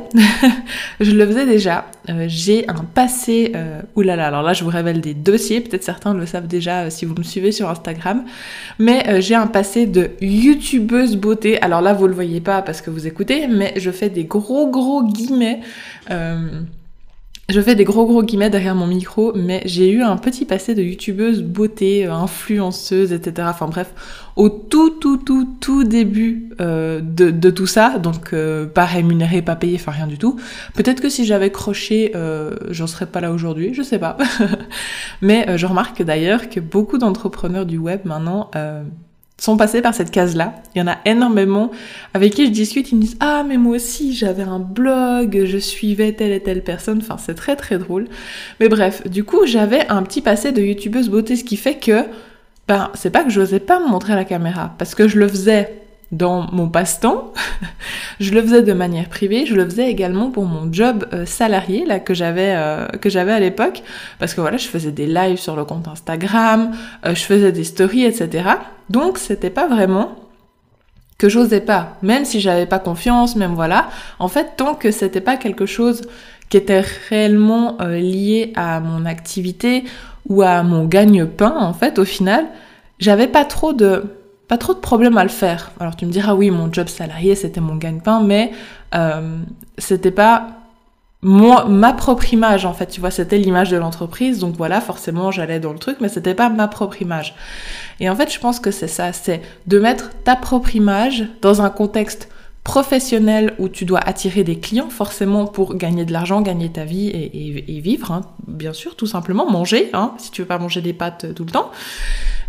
je 1.02 1.12
le 1.12 1.26
faisais 1.26 1.46
déjà. 1.46 1.86
Euh, 2.10 2.26
j'ai 2.28 2.70
un 2.70 2.86
passé, 2.86 3.52
euh, 3.56 3.82
oulala, 3.96 4.28
alors 4.28 4.44
là 4.44 4.54
je 4.54 4.64
vous 4.64 4.70
révèle 4.70 5.02
des 5.02 5.14
dossiers, 5.14 5.60
peut-être 5.60 5.84
certains 5.84 6.14
le 6.14 6.26
savent 6.26 6.48
déjà 6.48 6.90
si 6.90 7.06
vous 7.06 7.14
me 7.16 7.24
suivez 7.24 7.52
sur 7.52 7.70
Instagram, 7.70 8.24
mais 8.80 9.22
j'ai 9.22 9.36
un 9.36 9.48
passé 9.48 9.88
de 9.88 10.12
youtubeuse 10.22 11.18
beauté. 11.18 11.62
Alors 11.62 11.82
là 11.82 11.94
vous 11.94 12.08
le 12.08 12.14
voyez 12.14 12.40
pas 12.40 12.62
parce 12.62 12.82
que 12.82 12.90
vous 12.90 13.06
écoutez, 13.06 13.48
mais 13.48 13.74
je 13.78 13.92
fais 13.92 14.10
des 14.10 14.24
gros 14.24 14.70
gros 14.70 15.04
guillemets. 15.04 15.60
Je 17.50 17.60
fais 17.60 17.76
des 17.76 17.84
gros 17.84 18.06
gros 18.06 18.24
guillemets 18.24 18.50
derrière 18.50 18.74
mon 18.74 18.88
micro, 18.88 19.34
mais 19.36 19.62
j'ai 19.66 19.92
eu 19.92 20.02
un 20.02 20.16
petit 20.16 20.46
passé 20.46 20.76
de 20.76 20.82
youtubeuse 20.82 21.44
beauté, 21.44 22.08
euh, 22.08 22.14
influenceuse, 22.14 23.12
etc. 23.12 23.50
Enfin 23.52 23.68
bref, 23.68 23.94
au 24.38 24.48
tout 24.48 24.92
tout 24.92 25.18
tout 25.18 25.50
tout 25.60 25.84
début 25.84 26.52
euh, 26.62 27.02
de, 27.04 27.50
tout 27.50 27.68
ça, 27.68 28.00
donc 28.00 28.32
euh, 28.32 28.66
pas 28.66 28.86
rémunéré, 28.86 29.42
pas 29.42 29.58
payé, 29.58 29.76
enfin 29.76 29.92
rien 29.92 30.08
du 30.08 30.18
tout. 30.18 30.40
Peut-être 30.74 31.02
que 31.02 31.10
si 31.10 31.26
j'avais 31.26 31.52
croché, 31.52 32.14
j'en 32.70 32.88
serais 32.88 33.08
pas 33.08 33.20
là 33.20 33.32
aujourd'hui, 33.34 33.74
je 33.74 33.82
sais 33.82 34.00
pas. 34.00 34.18
mais 35.22 35.58
je 35.58 35.66
remarque 35.66 36.02
d'ailleurs 36.02 36.50
que 36.50 36.62
beaucoup 36.62 36.98
d'entrepreneurs 36.98 37.66
du 37.66 37.78
web 37.78 38.00
maintenant 38.06 38.52
sont 39.38 39.58
passés 39.58 39.82
par 39.82 39.94
cette 39.94 40.12
case-là. 40.12 40.56
Il 40.74 40.80
y 40.80 40.82
en 40.82 40.88
a 40.88 40.98
énormément 41.06 41.72
avec 42.13 42.34
qui 42.34 42.46
je 42.46 42.52
discute, 42.52 42.92
ils 42.92 42.96
me 42.96 43.02
disent 43.02 43.18
Ah, 43.20 43.44
mais 43.48 43.58
moi 43.58 43.75
aussi 43.75 44.13
j'avais 44.13 44.44
un 44.44 44.60
blog, 44.60 45.44
je 45.46 45.58
suivais 45.58 46.13
telle 46.13 46.32
et 46.32 46.40
telle 46.40 46.63
personne. 46.63 47.00
Enfin, 47.00 47.18
c'est 47.18 47.36
très 47.36 47.56
très 47.56 47.78
drôle. 47.78 48.08
Mais 48.60 48.70
bref, 48.70 49.08
du 49.08 49.24
coup, 49.24 49.46
j'avais 49.46 49.88
un 49.90 50.04
petit 50.04 50.22
passé 50.22 50.52
de 50.52 50.62
youtubeuse 50.62 51.10
beauté, 51.10 51.36
ce 51.36 51.44
qui 51.44 51.58
fait 51.58 51.75
que, 51.75 52.06
ben, 52.68 52.92
c'est 52.94 53.10
pas 53.10 53.24
que 53.24 53.30
j'osais 53.30 53.60
pas 53.60 53.80
me 53.80 53.90
montrer 53.90 54.13
à 54.13 54.16
la 54.16 54.25
caméra, 54.25 54.75
parce 54.78 54.96
que 54.96 55.08
je 55.08 55.20
le 55.20 55.28
faisais 55.28 55.83
dans 56.12 56.48
mon 56.52 56.70
passe-temps. 56.70 57.34
je 58.20 58.32
le 58.34 58.42
faisais 58.42 58.62
de 58.62 58.74
manière 58.74 59.10
privée, 59.10 59.46
je 59.46 59.56
le 59.56 59.66
faisais 59.66 59.90
également 59.90 60.30
pour 60.30 60.46
mon 60.46 60.72
job 60.72 61.06
euh, 61.14 61.26
salarié 61.26 61.86
là 61.86 62.00
que 62.00 62.14
j'avais 62.14 62.54
euh, 62.56 62.88
que 62.88 63.10
j'avais 63.10 63.32
à 63.32 63.40
l'époque 63.40 63.82
parce 64.20 64.34
que 64.34 64.42
voilà, 64.42 64.58
je 64.58 64.68
faisais 64.68 64.92
des 64.92 65.08
lives 65.08 65.38
sur 65.38 65.56
le 65.56 65.66
compte 65.66 65.88
Instagram, 65.88 66.72
euh, 67.06 67.16
je 67.16 67.24
faisais 67.24 67.52
des 67.52 67.64
stories, 67.64 68.06
etc. 68.06 68.50
Donc 68.90 69.18
c'était 69.18 69.50
pas 69.50 69.68
vraiment 69.68 70.16
que 71.18 71.30
j'osais 71.30 71.62
pas, 71.62 71.98
même 72.02 72.26
si 72.26 72.42
j'avais 72.42 72.66
pas 72.66 72.80
confiance, 72.80 73.36
même 73.36 73.54
voilà. 73.54 73.90
En 74.20 74.28
fait, 74.28 74.54
tant 74.58 74.76
que 74.76 74.92
c'était 74.92 75.22
pas 75.22 75.38
quelque 75.38 75.66
chose 75.66 76.02
qui 76.50 76.58
était 76.58 76.84
réellement 77.10 77.78
lié 77.82 78.52
à 78.56 78.80
mon 78.80 79.06
activité 79.06 79.86
ou 80.28 80.42
à 80.42 80.64
mon 80.64 80.86
gagne-pain, 80.86 81.56
en 81.58 81.74
fait, 81.74 81.98
au 81.98 82.06
final, 82.06 82.46
j'avais 83.00 83.28
pas 83.28 83.46
trop 83.46 83.74
de 83.74 84.04
pas 84.48 84.58
trop 84.58 84.74
de 84.74 84.80
problèmes 84.80 85.18
à 85.18 85.24
le 85.24 85.30
faire. 85.30 85.72
Alors 85.80 85.96
tu 85.96 86.06
me 86.06 86.12
diras 86.12 86.34
oui, 86.34 86.52
mon 86.52 86.72
job 86.72 86.88
salarié 86.88 87.36
c'était 87.36 87.62
mon 87.62 87.76
gagne-pain, 87.76 88.22
mais 88.22 88.52
euh, 88.96 89.40
c'était 89.78 90.12
pas 90.12 90.48
moi, 91.24 91.66
ma 91.70 91.94
propre 91.94 92.34
image 92.34 92.66
en 92.66 92.74
fait, 92.74 92.88
tu 92.88 93.00
vois, 93.00 93.10
c'était 93.10 93.38
l'image 93.38 93.70
de 93.70 93.78
l'entreprise, 93.78 94.40
donc 94.40 94.56
voilà, 94.58 94.82
forcément 94.82 95.32
j'allais 95.32 95.62
dans 95.62 95.72
le 95.72 95.80
truc, 95.80 95.98
mais 96.02 96.10
c'était 96.10 96.34
pas 96.34 96.50
ma 96.50 96.68
propre 96.68 97.02
image. 97.02 97.34
Et 98.02 98.10
en 98.10 98.16
fait, 98.16 98.32
je 98.32 98.40
pense 98.40 98.60
que 98.60 98.72
c'est 98.72 98.90
ça, 98.90 99.14
c'est 99.14 99.42
de 99.66 99.80
mettre 99.80 100.12
ta 100.26 100.36
propre 100.36 100.76
image 100.76 101.26
dans 101.42 101.62
un 101.62 101.70
contexte 101.70 102.28
professionnel 102.63 103.55
où 103.60 103.67
tu 103.67 103.84
dois 103.86 104.00
attirer 104.00 104.43
des 104.43 104.58
clients 104.58 104.89
forcément 104.89 105.46
pour 105.46 105.75
gagner 105.75 106.05
de 106.05 106.13
l'argent, 106.13 106.41
gagner 106.41 106.72
ta 106.72 106.86
vie 106.86 107.10
et, 107.10 107.82
vivre, 107.82 108.12
hein, 108.12 108.22
bien 108.48 108.72
sûr, 108.74 108.96
tout 108.96 109.05
simplement 109.05 109.50
manger, 109.50 109.89
hein, 109.93 110.13
si 110.17 110.32
tu 110.32 110.41
veux 110.41 110.48
pas 110.48 110.60
manger 110.60 110.82
des 110.82 110.93
pâtes 110.93 111.34
tout 111.36 111.43
le 111.43 111.51
temps. 111.51 111.72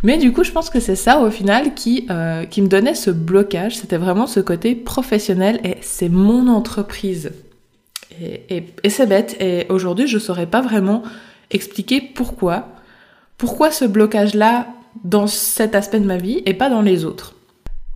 Mais 0.04 0.18
du 0.18 0.33
coup, 0.33 0.44
je 0.44 0.52
pense 0.52 0.71
que 0.71 0.80
c'est 0.80 0.97
ça 0.97 1.21
au 1.21 1.30
final 1.30 1.75
qui 1.75 2.06
euh, 2.11 2.44
qui 2.44 2.62
me 2.62 2.68
donnait 2.68 2.94
ce 2.94 3.11
blocage. 3.11 3.76
C'était 3.76 3.97
vraiment 3.97 4.26
ce 4.26 4.38
côté 4.38 4.75
professionnel 4.75 5.61
et 5.64 5.78
c'est 5.80 6.11
mon 6.11 6.47
entreprise. 6.49 7.33
Et, 8.21 8.66
c'est 8.88 9.06
bête. 9.06 9.37
Et 9.40 9.66
aujourd'hui, 9.71 10.06
je 10.06 10.18
saurais 10.18 10.47
pas 10.47 10.61
vraiment 10.61 11.02
expliquer 11.50 12.00
pourquoi. 12.00 12.68
Pourquoi 13.38 13.73
ce 13.73 13.85
blocage-là 13.85 14.68
dans 15.02 15.26
cet 15.26 15.75
aspect 15.75 15.99
de 15.99 16.06
ma 16.06 16.18
vie 16.18 16.42
et 16.47 16.54
pas 16.54 16.71
dans 16.71 16.83
les 16.83 17.04
autres. 17.04 17.35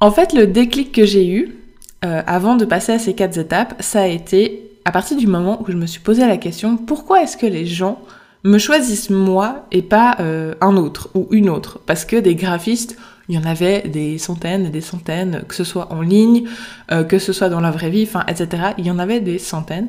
En 0.00 0.10
fait, 0.10 0.32
le 0.32 0.46
déclic 0.46 0.90
que 0.92 1.04
j'ai 1.04 1.28
eu 1.28 1.57
euh, 2.04 2.22
avant 2.26 2.56
de 2.56 2.64
passer 2.64 2.92
à 2.92 2.98
ces 2.98 3.14
quatre 3.14 3.38
étapes, 3.38 3.74
ça 3.80 4.02
a 4.02 4.06
été 4.06 4.70
à 4.84 4.92
partir 4.92 5.16
du 5.16 5.26
moment 5.26 5.60
où 5.60 5.70
je 5.70 5.76
me 5.76 5.86
suis 5.86 6.00
posé 6.00 6.26
la 6.26 6.36
question 6.36 6.76
pourquoi 6.76 7.22
est-ce 7.22 7.36
que 7.36 7.46
les 7.46 7.66
gens 7.66 8.00
me 8.44 8.58
choisissent 8.58 9.10
moi 9.10 9.66
et 9.72 9.82
pas 9.82 10.16
euh, 10.20 10.54
un 10.60 10.76
autre 10.76 11.10
ou 11.14 11.28
une 11.30 11.50
autre? 11.50 11.80
Parce 11.84 12.04
que 12.04 12.16
des 12.16 12.34
graphistes, 12.34 12.96
il 13.28 13.34
y 13.34 13.38
en 13.38 13.44
avait 13.44 13.82
des 13.82 14.16
centaines 14.16 14.66
et 14.66 14.70
des 14.70 14.80
centaines, 14.80 15.44
que 15.46 15.54
ce 15.54 15.64
soit 15.64 15.92
en 15.92 16.00
ligne, 16.00 16.48
euh, 16.90 17.04
que 17.04 17.18
ce 17.18 17.32
soit 17.32 17.50
dans 17.50 17.60
la 17.60 17.70
vraie 17.70 17.90
vie, 17.90 18.04
enfin, 18.04 18.24
etc. 18.28 18.72
Il 18.78 18.86
y 18.86 18.90
en 18.90 18.98
avait 18.98 19.20
des 19.20 19.38
centaines. 19.38 19.88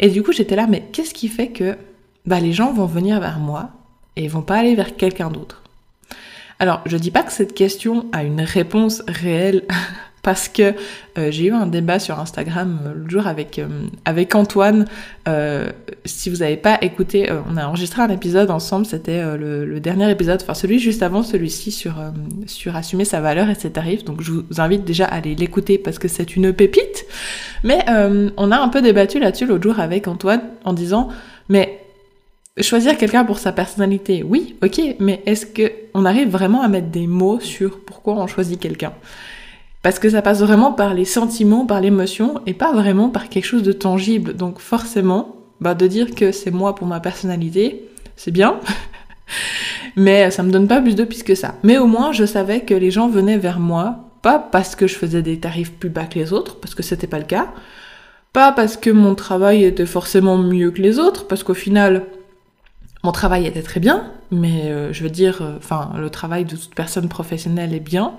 Et 0.00 0.08
du 0.08 0.22
coup, 0.22 0.32
j'étais 0.32 0.56
là, 0.56 0.66
mais 0.66 0.88
qu'est-ce 0.92 1.14
qui 1.14 1.28
fait 1.28 1.48
que 1.48 1.76
bah, 2.26 2.40
les 2.40 2.52
gens 2.52 2.72
vont 2.72 2.86
venir 2.86 3.20
vers 3.20 3.38
moi 3.38 3.70
et 4.16 4.26
vont 4.26 4.42
pas 4.42 4.56
aller 4.56 4.74
vers 4.74 4.96
quelqu'un 4.96 5.30
d'autre? 5.30 5.62
Alors, 6.58 6.80
je 6.86 6.96
dis 6.96 7.10
pas 7.10 7.22
que 7.22 7.32
cette 7.32 7.54
question 7.54 8.06
a 8.12 8.24
une 8.24 8.40
réponse 8.40 9.02
réelle 9.06 9.62
parce 10.22 10.48
que 10.48 10.74
euh, 11.18 11.30
j'ai 11.30 11.46
eu 11.46 11.52
un 11.52 11.66
débat 11.66 11.98
sur 11.98 12.18
Instagram 12.18 12.80
euh, 12.84 12.94
le 12.94 13.08
jour 13.08 13.26
avec 13.26 13.58
euh, 13.58 13.66
avec 14.04 14.34
Antoine. 14.34 14.86
si 16.04 16.30
vous 16.30 16.38
n'avez 16.38 16.56
pas 16.56 16.78
écouté, 16.82 17.30
on 17.48 17.56
a 17.56 17.66
enregistré 17.66 18.02
un 18.02 18.08
épisode 18.08 18.50
ensemble. 18.50 18.84
C'était 18.84 19.22
le, 19.36 19.80
dernier 19.80 20.10
épisode, 20.10 20.40
enfin 20.42 20.54
celui 20.54 20.78
juste 20.78 21.02
avant 21.02 21.22
celui-ci 21.22 21.70
sur 21.70 21.94
sur 22.46 22.74
assumer 22.74 23.04
sa 23.04 23.20
valeur 23.20 23.48
et 23.48 23.54
ses 23.54 23.70
tarifs. 23.70 24.04
Donc 24.04 24.20
je 24.20 24.32
vous 24.32 24.44
invite 24.58 24.84
déjà 24.84 25.04
à 25.04 25.16
aller 25.16 25.34
l'écouter 25.36 25.78
parce 25.78 25.98
que 25.98 26.08
c'est 26.08 26.34
une 26.36 26.52
pépite. 26.52 27.06
Mais 27.62 27.84
on 28.36 28.50
a 28.50 28.58
un 28.58 28.68
peu 28.68 28.82
débattu 28.82 29.20
là-dessus 29.20 29.46
l'autre 29.46 29.62
jour 29.62 29.78
avec 29.78 30.08
Antoine 30.08 30.42
en 30.64 30.72
disant 30.72 31.08
mais 31.48 31.80
Choisir 32.58 32.98
quelqu'un 32.98 33.24
pour 33.24 33.38
sa 33.38 33.52
personnalité, 33.52 34.22
oui, 34.22 34.56
ok, 34.62 34.96
mais 34.98 35.22
est-ce 35.24 35.46
que 35.46 35.72
on 35.94 36.04
arrive 36.04 36.28
vraiment 36.28 36.62
à 36.62 36.68
mettre 36.68 36.88
des 36.88 37.06
mots 37.06 37.40
sur 37.40 37.80
pourquoi 37.80 38.14
on 38.14 38.26
choisit 38.26 38.60
quelqu'un? 38.60 38.92
Parce 39.82 39.98
que 39.98 40.10
ça 40.10 40.22
passe 40.22 40.40
vraiment 40.40 40.72
par 40.72 40.94
les 40.94 41.04
sentiments, 41.04 41.66
par 41.66 41.80
l'émotion, 41.80 42.40
et 42.46 42.54
pas 42.54 42.72
vraiment 42.72 43.08
par 43.08 43.28
quelque 43.28 43.46
chose 43.46 43.62
de 43.62 43.72
tangible. 43.72 44.34
Donc 44.34 44.58
forcément, 44.58 45.36
bah, 45.60 45.74
de 45.74 45.86
dire 45.86 46.14
que 46.14 46.32
c'est 46.32 46.50
moi 46.50 46.74
pour 46.74 46.86
ma 46.86 47.00
personnalité, 47.00 47.88
c'est 48.16 48.30
bien. 48.30 48.60
Mais 49.96 50.30
ça 50.30 50.42
me 50.42 50.50
donne 50.50 50.68
pas 50.68 50.80
plus 50.80 50.94
de 50.94 51.04
piste 51.04 51.24
que 51.24 51.34
ça. 51.34 51.54
Mais 51.62 51.78
au 51.78 51.86
moins, 51.86 52.12
je 52.12 52.24
savais 52.24 52.60
que 52.60 52.74
les 52.74 52.90
gens 52.90 53.08
venaient 53.08 53.38
vers 53.38 53.58
moi, 53.58 54.10
pas 54.22 54.38
parce 54.38 54.76
que 54.76 54.86
je 54.86 54.94
faisais 54.94 55.22
des 55.22 55.40
tarifs 55.40 55.72
plus 55.72 55.88
bas 55.88 56.04
que 56.04 56.18
les 56.18 56.32
autres, 56.32 56.56
parce 56.56 56.74
que 56.74 56.82
c'était 56.82 57.06
pas 57.06 57.18
le 57.18 57.24
cas. 57.24 57.48
Pas 58.32 58.52
parce 58.52 58.76
que 58.76 58.90
mon 58.90 59.14
travail 59.14 59.64
était 59.64 59.86
forcément 59.86 60.38
mieux 60.38 60.70
que 60.70 60.82
les 60.82 60.98
autres, 60.98 61.26
parce 61.26 61.42
qu'au 61.42 61.54
final, 61.54 62.04
mon 63.02 63.12
travail 63.12 63.46
était 63.46 63.62
très 63.62 63.80
bien, 63.80 64.12
mais 64.30 64.66
euh, 64.66 64.92
je 64.92 65.02
veux 65.02 65.10
dire, 65.10 65.40
euh, 65.40 65.56
enfin, 65.56 65.92
le 65.96 66.10
travail 66.10 66.44
de 66.44 66.54
toute 66.54 66.74
personne 66.74 67.08
professionnelle 67.08 67.74
est 67.74 67.80
bien. 67.80 68.14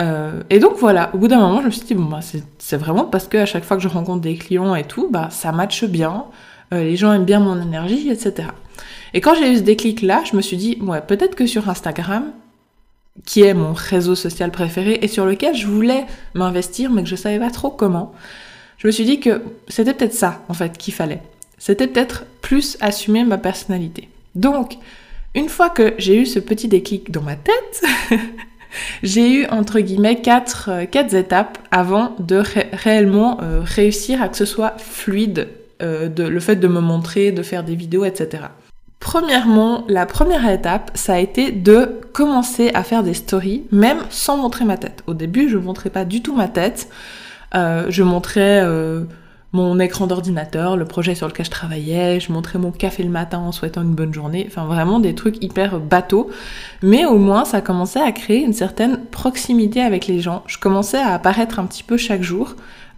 Euh, 0.00 0.42
et 0.50 0.58
donc 0.58 0.76
voilà, 0.78 1.10
au 1.14 1.18
bout 1.18 1.28
d'un 1.28 1.40
moment, 1.40 1.60
je 1.60 1.66
me 1.66 1.70
suis 1.70 1.84
dit, 1.84 1.94
bon, 1.94 2.04
bah, 2.04 2.20
c'est 2.58 2.76
vraiment 2.76 3.04
parce 3.04 3.28
que 3.28 3.38
à 3.38 3.46
chaque 3.46 3.64
fois 3.64 3.76
que 3.76 3.82
je 3.82 3.88
rencontre 3.88 4.20
des 4.20 4.36
clients 4.36 4.74
et 4.74 4.84
tout, 4.84 5.08
bah, 5.10 5.28
ça 5.30 5.52
matche 5.52 5.84
bien, 5.84 6.26
euh, 6.72 6.82
les 6.82 6.96
gens 6.96 7.12
aiment 7.12 7.24
bien 7.24 7.40
mon 7.40 7.60
énergie, 7.60 8.08
etc. 8.10 8.48
Et 9.12 9.20
quand 9.20 9.34
j'ai 9.34 9.52
eu 9.52 9.56
ce 9.56 9.62
déclic-là, 9.62 10.22
je 10.30 10.36
me 10.36 10.42
suis 10.42 10.56
dit, 10.56 10.78
ouais, 10.80 11.00
peut-être 11.00 11.34
que 11.34 11.46
sur 11.46 11.68
Instagram, 11.68 12.32
qui 13.26 13.42
est 13.42 13.54
mon 13.54 13.72
réseau 13.72 14.14
social 14.14 14.50
préféré 14.50 14.98
et 15.02 15.08
sur 15.08 15.26
lequel 15.26 15.54
je 15.54 15.66
voulais 15.66 16.06
m'investir, 16.34 16.90
mais 16.90 17.02
que 17.02 17.08
je 17.08 17.16
savais 17.16 17.38
pas 17.38 17.50
trop 17.50 17.70
comment, 17.70 18.12
je 18.78 18.86
me 18.86 18.92
suis 18.92 19.04
dit 19.04 19.20
que 19.20 19.42
c'était 19.68 19.92
peut-être 19.92 20.14
ça, 20.14 20.42
en 20.48 20.54
fait, 20.54 20.78
qu'il 20.78 20.94
fallait. 20.94 21.22
C'était 21.58 21.86
peut-être 21.86 22.24
plus 22.40 22.78
assumer 22.80 23.24
ma 23.24 23.36
personnalité. 23.36 24.08
Donc, 24.34 24.78
une 25.34 25.48
fois 25.48 25.68
que 25.68 25.92
j'ai 25.98 26.16
eu 26.16 26.24
ce 26.24 26.38
petit 26.38 26.68
déclic 26.68 27.10
dans 27.10 27.20
ma 27.20 27.36
tête, 27.36 27.84
J'ai 29.02 29.32
eu 29.32 29.46
entre 29.46 29.80
guillemets 29.80 30.20
quatre, 30.20 30.70
euh, 30.70 31.16
étapes 31.16 31.58
avant 31.70 32.14
de 32.18 32.42
réellement 32.72 33.38
euh, 33.42 33.60
réussir 33.64 34.22
à 34.22 34.28
que 34.28 34.36
ce 34.36 34.44
soit 34.44 34.74
fluide, 34.78 35.48
euh, 35.82 36.08
le 36.16 36.40
fait 36.40 36.56
de 36.56 36.68
me 36.68 36.80
montrer, 36.80 37.32
de 37.32 37.42
faire 37.42 37.64
des 37.64 37.74
vidéos, 37.74 38.04
etc. 38.04 38.44
Premièrement, 38.98 39.84
la 39.88 40.04
première 40.04 40.48
étape, 40.48 40.90
ça 40.94 41.14
a 41.14 41.18
été 41.18 41.52
de 41.52 42.00
commencer 42.12 42.70
à 42.74 42.82
faire 42.82 43.02
des 43.02 43.14
stories, 43.14 43.64
même 43.72 43.98
sans 44.10 44.36
montrer 44.36 44.66
ma 44.66 44.76
tête. 44.76 45.02
Au 45.06 45.14
début, 45.14 45.48
je 45.48 45.56
ne 45.56 45.62
montrais 45.62 45.90
pas 45.90 46.04
du 46.04 46.22
tout 46.22 46.34
ma 46.34 46.48
tête. 46.48 46.88
je 47.54 48.02
montrais 48.02 48.62
mon 49.52 49.80
écran 49.80 50.06
d'ordinateur, 50.06 50.76
le 50.76 50.84
projet 50.84 51.14
sur 51.14 51.26
lequel 51.26 51.44
je 51.44 51.50
travaillais, 51.50 52.20
je 52.20 52.30
montrais 52.30 52.58
mon 52.58 52.70
café 52.70 53.02
le 53.02 53.10
matin 53.10 53.38
en 53.38 53.50
souhaitant 53.50 53.82
une 53.82 53.94
bonne 53.94 54.14
journée, 54.14 54.46
enfin 54.48 54.64
vraiment 54.64 55.00
des 55.00 55.14
trucs 55.14 55.42
hyper 55.42 55.80
bateaux, 55.80 56.30
mais 56.82 57.04
au 57.04 57.18
moins 57.18 57.44
ça 57.44 57.60
commençait 57.60 58.00
à 58.00 58.12
créer 58.12 58.44
une 58.44 58.52
certaine 58.52 58.98
proximité 59.10 59.82
avec 59.82 60.06
les 60.06 60.20
gens. 60.20 60.44
Je 60.46 60.58
commençais 60.58 60.98
à 60.98 61.14
apparaître 61.14 61.58
un 61.58 61.66
petit 61.66 61.82
peu 61.82 61.96
chaque 61.96 62.22
jour 62.22 62.54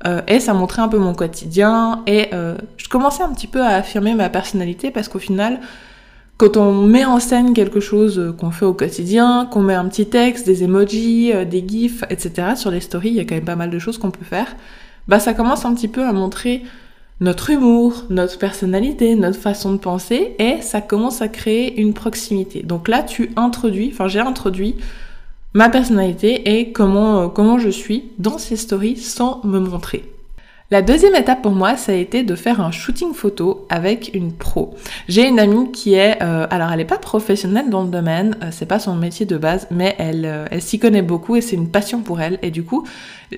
euh, 0.07 0.21
et 0.29 0.41
ça 0.41 0.53
montrait 0.53 0.83
un 0.83 0.89
peu 0.89 0.99
mon 0.99 1.15
quotidien 1.15 2.03
et 2.07 2.29
euh, 2.35 2.57
je 2.77 2.89
commençais 2.89 3.23
un 3.23 3.33
petit 3.33 3.47
peu 3.47 3.63
à 3.63 3.77
affirmer 3.77 4.15
ma 4.15 4.29
personnalité 4.29 4.91
parce 4.91 5.09
qu'au 5.09 5.21
final, 5.21 5.59
quand 6.37 6.59
on 6.59 6.87
met 6.87 7.07
en 7.07 7.19
scène 7.19 7.55
quelque 7.55 7.81
chose 7.81 8.35
qu'on 8.39 8.51
fait 8.51 8.67
au 8.67 8.75
quotidien, 8.75 9.49
qu'on 9.51 9.63
met 9.63 9.75
un 9.75 9.87
petit 9.87 10.07
texte, 10.07 10.45
des 10.45 10.65
emojis, 10.65 11.33
euh, 11.33 11.47
des 11.47 11.65
gifs, 11.67 12.05
etc. 12.11 12.57
sur 12.57 12.71
les 12.71 12.81
stories, 12.81 13.09
il 13.09 13.15
y 13.15 13.21
a 13.21 13.25
quand 13.25 13.37
même 13.37 13.45
pas 13.45 13.57
mal 13.57 13.71
de 13.71 13.79
choses 13.79 13.97
qu'on 13.97 14.11
peut 14.11 14.25
faire 14.25 14.55
bah 15.09 15.21
ça 15.21 15.35
commence 15.35 15.65
un 15.65 15.75
petit 15.75 15.89
peu 15.89 16.05
à 16.05 16.13
montrer 16.13 16.63
notre 17.21 17.51
humour, 17.51 18.05
notre 18.11 18.37
personnalité, 18.37 19.15
notre 19.15 19.39
façon 19.39 19.73
de 19.73 19.79
penser, 19.79 20.35
et 20.39 20.61
ça 20.61 20.81
commence 20.81 21.23
à 21.23 21.29
créer 21.29 21.81
une 21.81 21.95
proximité. 21.95 22.63
Donc 22.63 22.89
là, 22.89 23.03
tu 23.03 23.31
introduis, 23.37 23.91
enfin 23.93 24.09
j'ai 24.09 24.19
introduit 24.19 24.77
ma 25.55 25.69
personnalité 25.69 26.59
et 26.59 26.73
comment, 26.73 27.21
euh, 27.21 27.29
comment 27.29 27.59
je 27.59 27.69
suis 27.69 28.11
dans 28.19 28.39
ces 28.39 28.57
stories 28.57 28.97
sans 28.97 29.41
me 29.45 29.61
montrer. 29.61 30.05
La 30.71 30.81
deuxième 30.81 31.15
étape 31.15 31.43
pour 31.43 31.53
moi, 31.53 31.77
ça 31.77 31.93
a 31.93 31.95
été 31.95 32.23
de 32.23 32.35
faire 32.35 32.59
un 32.63 32.71
shooting 32.71 33.13
photo 33.13 33.67
avec 33.69 34.13
une 34.15 34.33
pro. 34.33 34.75
J'ai 35.07 35.29
une 35.29 35.39
amie 35.39 35.71
qui 35.71 35.93
est, 35.93 36.23
euh, 36.23 36.47
alors 36.49 36.73
elle 36.73 36.79
n'est 36.79 36.87
pas 36.87 36.97
professionnelle 36.97 37.69
dans 37.69 37.83
le 37.83 37.91
domaine, 37.91 38.37
euh, 38.43 38.49
c'est 38.51 38.65
pas 38.67 38.79
son 38.79 38.97
métier 38.97 39.27
de 39.27 39.37
base, 39.37 39.69
mais 39.71 39.95
elle, 39.99 40.49
elle 40.51 40.63
s'y 40.63 40.79
connaît 40.79 41.03
beaucoup 41.03 41.37
et 41.37 41.43
c'est 41.43 41.57
une 41.57 41.69
passion 41.69 42.01
pour 42.01 42.23
elle. 42.23 42.39
Et 42.41 42.51
du 42.51 42.65
coup, 42.65 42.85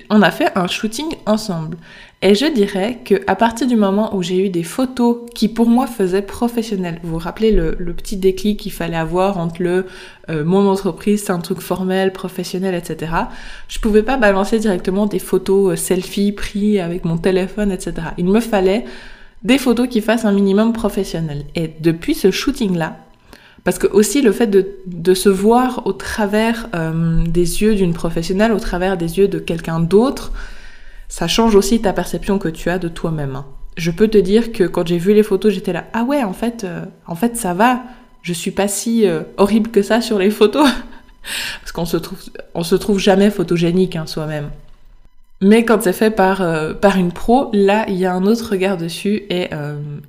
on 0.09 0.21
a 0.21 0.31
fait 0.31 0.51
un 0.55 0.67
shooting 0.67 1.15
ensemble. 1.25 1.77
Et 2.21 2.33
je 2.33 2.45
dirais 2.45 2.99
que 3.05 3.15
à 3.27 3.35
partir 3.35 3.67
du 3.67 3.75
moment 3.75 4.15
où 4.15 4.23
j'ai 4.23 4.43
eu 4.45 4.49
des 4.49 4.63
photos 4.63 5.17
qui 5.35 5.47
pour 5.47 5.67
moi 5.67 5.85
faisaient 5.85 6.21
professionnel, 6.21 6.99
vous 7.03 7.11
vous 7.11 7.17
rappelez 7.19 7.51
le, 7.51 7.75
petit 7.93 8.17
déclic 8.17 8.59
qu'il 8.61 8.71
fallait 8.71 8.95
avoir 8.95 9.37
entre 9.37 9.61
le 9.61 9.85
euh, 10.29 10.43
mon 10.43 10.67
entreprise, 10.67 11.23
c'est 11.25 11.31
un 11.31 11.39
truc 11.39 11.59
formel, 11.59 12.11
professionnel, 12.13 12.73
etc. 12.73 13.11
Je 13.67 13.79
pouvais 13.79 14.01
pas 14.01 14.17
balancer 14.17 14.57
directement 14.57 15.05
des 15.05 15.19
photos 15.19 15.73
euh, 15.73 15.75
selfie 15.75 16.31
pris 16.31 16.79
avec 16.79 17.05
mon 17.05 17.17
téléphone, 17.17 17.71
etc. 17.71 17.93
Il 18.17 18.25
me 18.25 18.39
fallait 18.39 18.85
des 19.43 19.59
photos 19.59 19.87
qui 19.87 20.01
fassent 20.01 20.25
un 20.25 20.31
minimum 20.31 20.73
professionnel. 20.73 21.45
Et 21.55 21.71
depuis 21.79 22.15
ce 22.15 22.31
shooting-là, 22.31 23.04
parce 23.65 23.79
que 23.79 23.87
aussi 23.87 24.21
le 24.21 24.31
fait 24.31 24.47
de, 24.47 24.77
de 24.85 25.13
se 25.15 25.27
voir 25.27 25.85
au 25.85 25.91
travers 25.91 26.69
euh, 26.75 27.23
des 27.25 27.63
yeux 27.63 27.73
d'une 27.73 27.93
professionnelle, 27.93 28.51
au 28.51 28.59
travers 28.59 28.95
des 28.95 29.17
yeux 29.17 29.27
de 29.27 29.39
quelqu'un 29.39 29.79
d'autre, 29.79 30.31
ça 31.09 31.27
change 31.27 31.55
aussi 31.55 31.81
ta 31.81 31.91
perception 31.91 32.37
que 32.37 32.47
tu 32.47 32.69
as 32.69 32.77
de 32.77 32.87
toi-même. 32.87 33.41
Je 33.75 33.89
peux 33.89 34.07
te 34.07 34.19
dire 34.19 34.51
que 34.51 34.63
quand 34.65 34.87
j'ai 34.87 34.99
vu 34.99 35.15
les 35.15 35.23
photos, 35.23 35.51
j'étais 35.51 35.73
là, 35.73 35.85
ah 35.93 36.03
ouais, 36.03 36.23
en 36.23 36.31
fait, 36.31 36.63
euh, 36.63 36.85
en 37.07 37.15
fait, 37.15 37.35
ça 37.37 37.55
va. 37.55 37.81
Je 38.21 38.33
suis 38.33 38.51
pas 38.51 38.67
si 38.67 39.07
euh, 39.07 39.23
horrible 39.37 39.71
que 39.71 39.81
ça 39.81 39.99
sur 39.99 40.19
les 40.19 40.29
photos. 40.29 40.69
Parce 41.59 41.71
qu'on 41.71 41.85
se 41.85 41.97
trouve, 41.97 42.19
on 42.53 42.63
se 42.63 42.75
trouve 42.75 42.99
jamais 42.99 43.31
photogénique 43.31 43.95
hein, 43.95 44.05
soi-même. 44.05 44.51
Mais 45.41 45.65
quand 45.65 45.81
c'est 45.81 45.93
fait 45.93 46.11
par, 46.11 46.41
euh, 46.41 46.73
par 46.73 46.97
une 46.97 47.11
pro, 47.11 47.49
là, 47.53 47.85
il 47.87 47.95
y 47.95 48.05
a 48.05 48.13
un 48.13 48.25
autre 48.25 48.51
regard 48.51 48.77
dessus 48.77 49.23
et, 49.29 49.49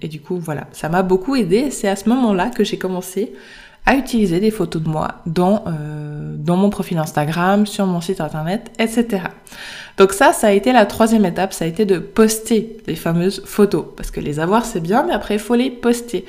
et 0.00 0.08
du 0.08 0.20
coup, 0.20 0.38
voilà, 0.38 0.68
ça 0.72 0.88
m'a 0.88 1.02
beaucoup 1.02 1.36
aidé. 1.36 1.70
C'est 1.70 1.88
à 1.88 1.96
ce 1.96 2.08
moment-là 2.08 2.50
que 2.50 2.64
j'ai 2.64 2.78
commencé 2.78 3.32
à 3.86 3.94
utiliser 3.94 4.40
des 4.40 4.50
photos 4.50 4.82
de 4.82 4.88
moi 4.88 5.22
dans, 5.26 5.64
euh, 5.68 6.34
dans 6.36 6.56
mon 6.56 6.70
profil 6.70 6.98
Instagram, 6.98 7.66
sur 7.66 7.86
mon 7.86 8.00
site 8.00 8.20
internet, 8.20 8.72
etc. 8.80 9.22
Donc 9.96 10.12
ça, 10.12 10.32
ça 10.32 10.48
a 10.48 10.50
été 10.50 10.72
la 10.72 10.86
troisième 10.86 11.24
étape, 11.24 11.52
ça 11.52 11.64
a 11.64 11.68
été 11.68 11.84
de 11.84 12.00
poster 12.00 12.78
les 12.88 12.96
fameuses 12.96 13.42
photos. 13.46 13.86
Parce 13.96 14.10
que 14.10 14.18
les 14.18 14.40
avoir, 14.40 14.64
c'est 14.64 14.80
bien, 14.80 15.04
mais 15.04 15.14
après, 15.14 15.34
il 15.34 15.40
faut 15.40 15.54
les 15.54 15.70
poster. 15.70 16.26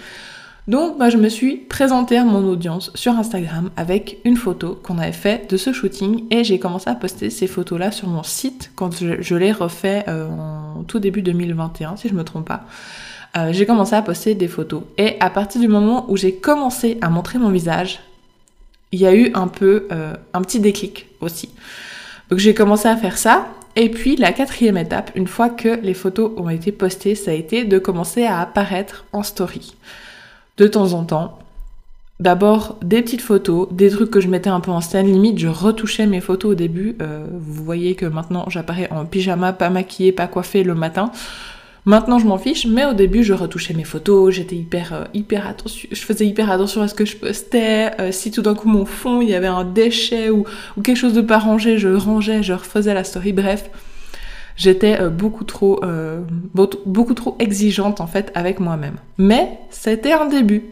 Donc, 0.67 0.97
bah, 0.97 1.09
je 1.09 1.15
me 1.15 1.29
suis 1.29 1.55
présentée 1.55 2.17
à 2.17 2.25
mon 2.25 2.45
audience 2.45 2.91
sur 2.93 3.13
Instagram 3.13 3.69
avec 3.77 4.17
une 4.25 4.35
photo 4.35 4.77
qu'on 4.83 4.97
avait 4.97 5.13
fait 5.13 5.49
de 5.49 5.55
ce 5.55 5.71
shooting 5.71 6.25
et 6.29 6.43
j'ai 6.43 6.59
commencé 6.59 6.89
à 6.89 6.95
poster 6.95 7.29
ces 7.29 7.47
photos-là 7.47 7.91
sur 7.93 8.09
mon 8.09 8.23
site 8.23 8.71
quand 8.75 8.93
je, 8.93 9.35
l'ai 9.35 9.53
refait 9.53 10.03
euh, 10.09 10.27
en 10.27 10.83
tout 10.83 10.99
début 10.99 11.21
2021, 11.21 11.95
si 11.95 12.09
je 12.09 12.13
me 12.13 12.25
trompe 12.25 12.49
pas. 12.49 12.65
Euh, 13.37 13.53
j'ai 13.53 13.65
commencé 13.65 13.95
à 13.95 14.01
poster 14.01 14.35
des 14.35 14.49
photos. 14.49 14.83
Et 14.97 15.15
à 15.21 15.29
partir 15.29 15.61
du 15.61 15.69
moment 15.69 16.05
où 16.09 16.17
j'ai 16.17 16.35
commencé 16.35 16.97
à 16.99 17.09
montrer 17.09 17.39
mon 17.39 17.49
visage, 17.49 18.01
il 18.91 18.99
y 18.99 19.05
a 19.05 19.15
eu 19.15 19.31
un 19.35 19.49
euh, 19.61 20.15
un 20.33 20.41
petit 20.41 20.59
déclic 20.59 21.07
aussi. 21.21 21.49
Donc 22.29 22.39
j'ai 22.39 22.53
commencé 22.53 22.89
à 22.89 22.97
faire 22.97 23.17
ça. 23.17 23.47
Et 23.77 23.89
puis 23.89 24.17
la 24.17 24.33
quatrième 24.33 24.77
étape, 24.77 25.11
une 25.15 25.27
fois 25.27 25.49
que 25.49 25.79
les 25.81 25.93
photos 25.93 26.31
ont 26.35 26.49
été 26.49 26.73
postées, 26.73 27.15
ça 27.15 27.31
a 27.31 27.35
été 27.35 27.63
de 27.63 27.79
commencer 27.79 28.25
à 28.25 28.41
apparaître 28.41 29.05
en 29.13 29.23
story 29.23 29.75
de 30.57 30.67
temps 30.67 30.93
en 30.93 31.03
temps. 31.03 31.39
D'abord 32.19 32.77
des 32.81 33.03
petites 33.03 33.21
photos, 33.21 33.67
des 33.71 33.91
trucs 33.91 34.09
que 34.09 34.19
je 34.19 34.27
mettais 34.27 34.49
un 34.49 34.59
peu 34.59 34.71
en 34.71 34.81
scène, 34.81 35.05
limite 35.05 35.37
je 35.37 35.47
retouchais 35.47 36.07
mes 36.07 36.19
photos 36.19 36.53
au 36.53 36.55
début. 36.55 36.95
Euh, 36.99 37.27
vous 37.31 37.63
voyez 37.63 37.93
que 37.93 38.07
maintenant 38.07 38.45
j'apparais 38.49 38.89
en 38.89 39.05
pyjama, 39.05 39.53
pas 39.53 39.69
maquillée, 39.69 40.11
pas 40.11 40.25
coiffée 40.25 40.63
le 40.63 40.73
matin. 40.73 41.11
Maintenant 41.85 42.17
je 42.17 42.25
m'en 42.25 42.39
fiche, 42.39 42.65
mais 42.65 42.85
au 42.85 42.93
début 42.93 43.23
je 43.23 43.33
retouchais 43.33 43.75
mes 43.75 43.83
photos, 43.83 44.33
j'étais 44.33 44.55
hyper 44.55 44.93
euh, 44.93 45.03
hyper 45.13 45.45
attention, 45.45 45.87
je 45.91 46.01
faisais 46.01 46.25
hyper 46.25 46.49
attention 46.49 46.81
à 46.81 46.87
ce 46.87 46.95
que 46.95 47.05
je 47.05 47.17
postais. 47.17 47.91
Euh, 48.01 48.11
si 48.11 48.31
tout 48.31 48.41
d'un 48.41 48.55
coup 48.55 48.67
mon 48.67 48.85
fond 48.85 49.21
il 49.21 49.29
y 49.29 49.35
avait 49.35 49.45
un 49.45 49.63
déchet 49.63 50.31
ou, 50.31 50.43
ou 50.75 50.81
quelque 50.81 50.97
chose 50.97 51.13
de 51.13 51.21
pas 51.21 51.37
rangé, 51.37 51.77
je 51.77 51.89
rangeais, 51.89 52.41
je 52.41 52.53
refaisais 52.53 52.95
la 52.95 53.03
story. 53.03 53.31
Bref, 53.31 53.69
j'étais 54.57 54.99
euh, 54.99 55.09
beaucoup 55.09 55.45
trop 55.45 55.79
euh, 55.85 56.21
beaucoup 56.85 57.13
trop 57.13 57.35
exigeante 57.39 58.01
en 58.01 58.07
fait 58.07 58.31
avec 58.35 58.59
moi-même. 58.59 58.97
Mais 59.17 59.59
c'était 59.69 60.11
un 60.11 60.25
début. 60.25 60.63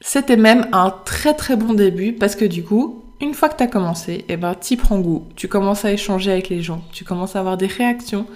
C'était 0.00 0.36
même 0.36 0.68
un 0.72 0.94
très 1.04 1.34
très 1.34 1.56
bon 1.56 1.74
début 1.74 2.12
parce 2.12 2.36
que 2.36 2.44
du 2.44 2.62
coup, 2.62 3.02
une 3.20 3.34
fois 3.34 3.48
que 3.48 3.56
tu 3.56 3.62
as 3.62 3.68
commencé, 3.68 4.24
eh 4.28 4.36
ben 4.36 4.54
t'y 4.54 4.76
prends 4.76 5.00
goût. 5.00 5.26
Tu 5.36 5.48
commences 5.48 5.84
à 5.84 5.92
échanger 5.92 6.32
avec 6.32 6.48
les 6.48 6.62
gens, 6.62 6.82
tu 6.92 7.04
commences 7.04 7.36
à 7.36 7.40
avoir 7.40 7.56
des 7.56 7.66
réactions. 7.66 8.26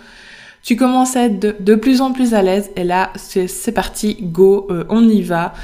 Tu 0.61 0.75
commences 0.75 1.17
à 1.17 1.27
être 1.27 1.63
de, 1.63 1.75
plus 1.77 2.01
en 2.01 2.13
plus 2.13 2.35
à 2.35 2.43
l'aise 2.43 2.71
et 2.75 2.83
là 2.83 3.13
c'est 3.17 3.73
parti, 3.73 4.19
go, 4.21 4.67
euh, 4.71 4.85
on 4.89 5.09
y 5.09 5.23
va. 5.23 5.55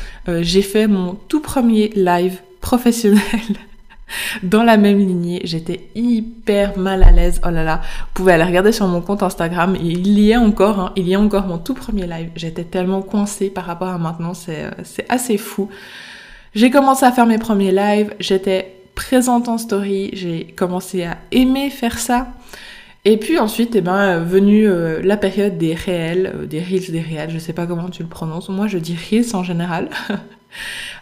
J'ai 0.41 0.63
fait 0.63 0.87
mon 0.87 1.15
tout 1.29 1.41
premier 1.41 1.89
live 1.97 2.41
professionnel 2.61 3.21
dans 4.43 4.63
la 4.63 4.77
même 4.77 4.99
lignée. 4.99 5.41
J'étais 5.45 5.89
hyper 5.95 6.79
mal 6.79 7.03
à 7.03 7.11
l'aise. 7.11 7.41
Oh 7.45 7.51
là 7.51 7.65
là, 7.65 7.81
vous 7.83 8.13
pouvez 8.15 8.33
aller 8.33 8.45
regarder 8.45 8.73
sur 8.73 8.87
mon 8.87 9.01
compte 9.01 9.23
Instagram. 9.23 9.77
Il 9.81 10.19
y 10.21 10.33
a 10.33 10.41
encore, 10.41 10.79
hein, 10.79 10.93
il 10.97 11.09
y 11.09 11.15
a 11.15 11.21
encore 11.21 11.47
mon 11.47 11.59
tout 11.59 11.75
premier 11.75 12.07
live. 12.07 12.31
J'étais 12.37 12.65
tellement 12.65 13.03
coincée 13.03 13.51
par 13.51 13.65
rapport 13.65 13.89
à 13.89 13.99
maintenant, 13.99 14.35
c'est 14.35 14.65
euh, 14.65 15.05
assez 15.09 15.39
fou. 15.39 15.69
J'ai 16.55 16.71
commencé 16.71 17.05
à 17.05 17.13
faire 17.13 17.27
mes 17.27 17.39
premiers 17.39 17.73
lives. 17.73 18.15
J'étais 18.21 18.77
présente 18.95 19.49
en 19.49 19.59
story. 19.59 20.11
J'ai 20.13 20.47
commencé 20.57 21.05
à 21.05 21.19
aimer 21.33 21.71
faire 21.71 21.99
ça. 21.99 22.29
Et 23.07 23.19
puis 23.19 23.39
ensuite, 23.39 23.77
eh 23.77 23.83
ben, 23.83 23.97
euh, 23.97 24.25
venue 24.25 24.67
euh, 24.67 25.03
la 25.03 25.19
période 25.19 25.59
des 25.59 25.75
réels, 25.75 26.47
des 26.49 26.61
reels, 26.61 26.91
des 26.91 27.01
réels, 27.01 27.31
je 27.31 27.39
sais 27.39 27.53
pas 27.53 27.67
comment 27.67 27.91
tu 27.91 28.03
le 28.03 28.09
prononces. 28.09 28.49
Moi, 28.49 28.67
je 28.67 28.79
dis 28.79 28.97
reels 29.11 29.35
en 29.35 29.43
général. 29.43 29.91